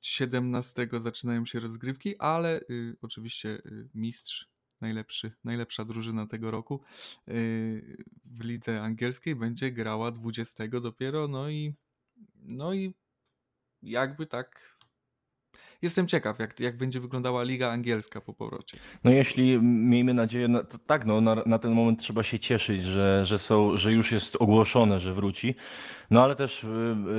17 0.00 0.88
zaczynają 0.98 1.46
się 1.46 1.60
rozgrywki, 1.60 2.18
ale 2.18 2.60
y, 2.60 2.96
oczywiście 3.02 3.48
y, 3.48 3.88
mistrz, 3.94 4.48
najlepszy, 4.80 5.32
najlepsza 5.44 5.84
drużyna 5.84 6.26
tego 6.26 6.50
roku 6.50 6.80
y, 7.28 8.04
w 8.24 8.44
lidze 8.44 8.82
angielskiej 8.82 9.36
będzie 9.36 9.72
grała 9.72 10.10
20 10.10 10.68
dopiero, 10.68 11.28
no 11.28 11.50
i 11.50 11.74
no 12.34 12.74
i 12.74 12.94
jakby 13.82 14.26
tak 14.26 14.79
jestem 15.82 16.06
ciekaw, 16.06 16.38
jak, 16.38 16.60
jak 16.60 16.76
będzie 16.76 17.00
wyglądała 17.00 17.42
liga 17.42 17.70
angielska 17.70 18.20
po 18.20 18.34
powrocie. 18.34 18.78
No 19.04 19.10
jeśli 19.10 19.62
miejmy 19.62 20.14
nadzieję, 20.14 20.48
tak, 20.86 21.06
no 21.06 21.20
na, 21.20 21.42
na 21.46 21.58
ten 21.58 21.72
moment 21.72 22.00
trzeba 22.00 22.22
się 22.22 22.38
cieszyć, 22.38 22.84
że, 22.84 23.24
że, 23.24 23.38
są, 23.38 23.76
że 23.76 23.92
już 23.92 24.12
jest 24.12 24.36
ogłoszone, 24.36 25.00
że 25.00 25.14
wróci. 25.14 25.54
No 26.10 26.24
ale 26.24 26.36
też 26.36 26.64
y, 26.64 26.68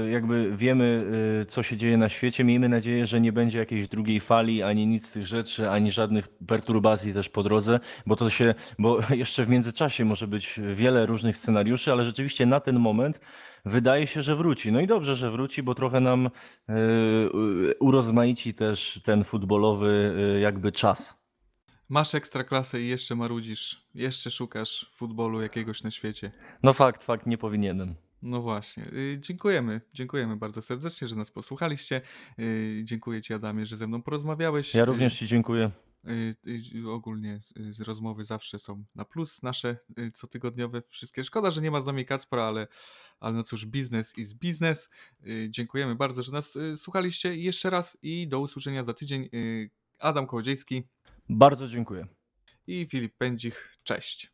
y, 0.06 0.10
jakby 0.12 0.58
wiemy, 0.58 1.06
y, 1.41 1.46
co 1.46 1.63
się 1.63 1.78
dzieje 1.78 1.98
na 1.98 2.10
świecie. 2.10 2.44
Miejmy 2.44 2.70
nadzieję, 2.70 3.06
że 3.06 3.22
nie 3.22 3.32
będzie 3.32 3.60
jakiejś 3.60 3.88
drugiej 3.88 4.20
fali, 4.20 4.63
ani 4.63 4.88
nic 4.88 5.08
z 5.08 5.12
tych 5.12 5.26
rzeczy, 5.26 5.70
ani 5.70 5.91
żadnych 5.91 6.28
perturbacji 6.28 7.13
też 7.13 7.30
po 7.30 7.44
drodze, 7.44 7.80
bo 8.06 8.15
to 8.15 8.30
się, 8.30 8.56
bo 8.80 9.00
jeszcze 9.10 9.46
w 9.46 9.50
międzyczasie 9.50 10.06
może 10.06 10.28
być 10.28 10.60
wiele 10.72 11.06
różnych 11.06 11.38
scenariuszy, 11.38 11.91
ale 11.91 12.06
rzeczywiście 12.06 12.46
na 12.46 12.60
ten 12.60 12.80
moment 12.80 13.20
wydaje 13.65 14.08
się, 14.08 14.21
że 14.21 14.36
wróci. 14.36 14.71
No 14.71 14.80
i 14.82 14.88
dobrze, 14.88 15.15
że 15.15 15.32
wróci, 15.32 15.63
bo 15.63 15.76
trochę 15.76 16.00
nam 16.00 16.26
y, 16.69 17.74
urozmaici 17.80 18.54
też 18.54 19.02
ten 19.04 19.24
futbolowy 19.24 20.15
y, 20.38 20.39
jakby 20.39 20.71
czas. 20.71 21.21
Masz 21.89 22.15
ekstraklasę 22.15 22.82
i 22.82 22.88
jeszcze 22.88 23.15
marudzisz, 23.15 23.88
jeszcze 23.95 24.32
szukasz 24.32 24.91
futbolu 24.95 25.41
jakiegoś 25.41 25.84
na 25.84 25.91
świecie. 25.91 26.32
No 26.63 26.74
fakt, 26.74 27.04
fakt, 27.04 27.26
nie 27.26 27.38
powinienem. 27.38 27.95
No 28.21 28.41
właśnie. 28.41 28.84
Y, 28.84 29.17
Dziękujemy. 29.21 29.82
Dziękujemy 29.93 30.38
bardzo 30.38 30.62
serdecznie, 30.62 31.08
że 31.08 31.15
nas 31.15 31.32
posłuchaliście. 31.32 32.02
Y, 32.39 32.82
Dziękuję 32.84 33.21
Ci, 33.21 33.34
Adamie, 33.34 33.65
że 33.65 33.78
ze 33.78 33.88
mną 33.88 34.02
porozmawiałeś. 34.02 34.76
Ja 34.76 34.84
Y, 34.84 34.86
również 34.86 35.19
Ci 35.19 35.28
dziękuję. 35.28 35.71
Y, 36.08 36.36
y, 36.76 36.90
Ogólnie 36.90 37.40
y, 37.58 37.74
z 37.74 37.82
rozmowy 37.82 38.26
zawsze 38.26 38.60
są 38.60 38.84
na 38.96 39.06
plus 39.06 39.44
nasze 39.44 39.78
cotygodniowe 40.14 40.82
wszystkie. 40.82 41.24
Szkoda, 41.24 41.52
że 41.52 41.62
nie 41.62 41.72
ma 41.72 41.82
z 41.82 41.86
nami 41.86 42.06
Kacpra, 42.06 42.44
ale, 42.44 42.68
ale 43.20 43.34
no 43.34 43.44
cóż, 43.44 43.66
biznes 43.66 44.18
is 44.18 44.34
biznes. 44.34 44.90
Dziękujemy 45.50 45.96
bardzo, 45.96 46.24
że 46.24 46.32
nas 46.32 46.58
słuchaliście 46.76 47.36
jeszcze 47.36 47.70
raz 47.70 47.98
i 48.02 48.28
do 48.28 48.40
usłyszenia 48.40 48.84
za 48.84 48.94
tydzień. 48.94 49.30
Adam 50.00 50.28
Kołodziejski 50.28 50.84
Bardzo 51.30 51.68
dziękuję. 51.68 52.08
i 52.68 52.86
Filip 52.86 53.18
Pędzich. 53.18 53.78
Cześć. 53.84 54.32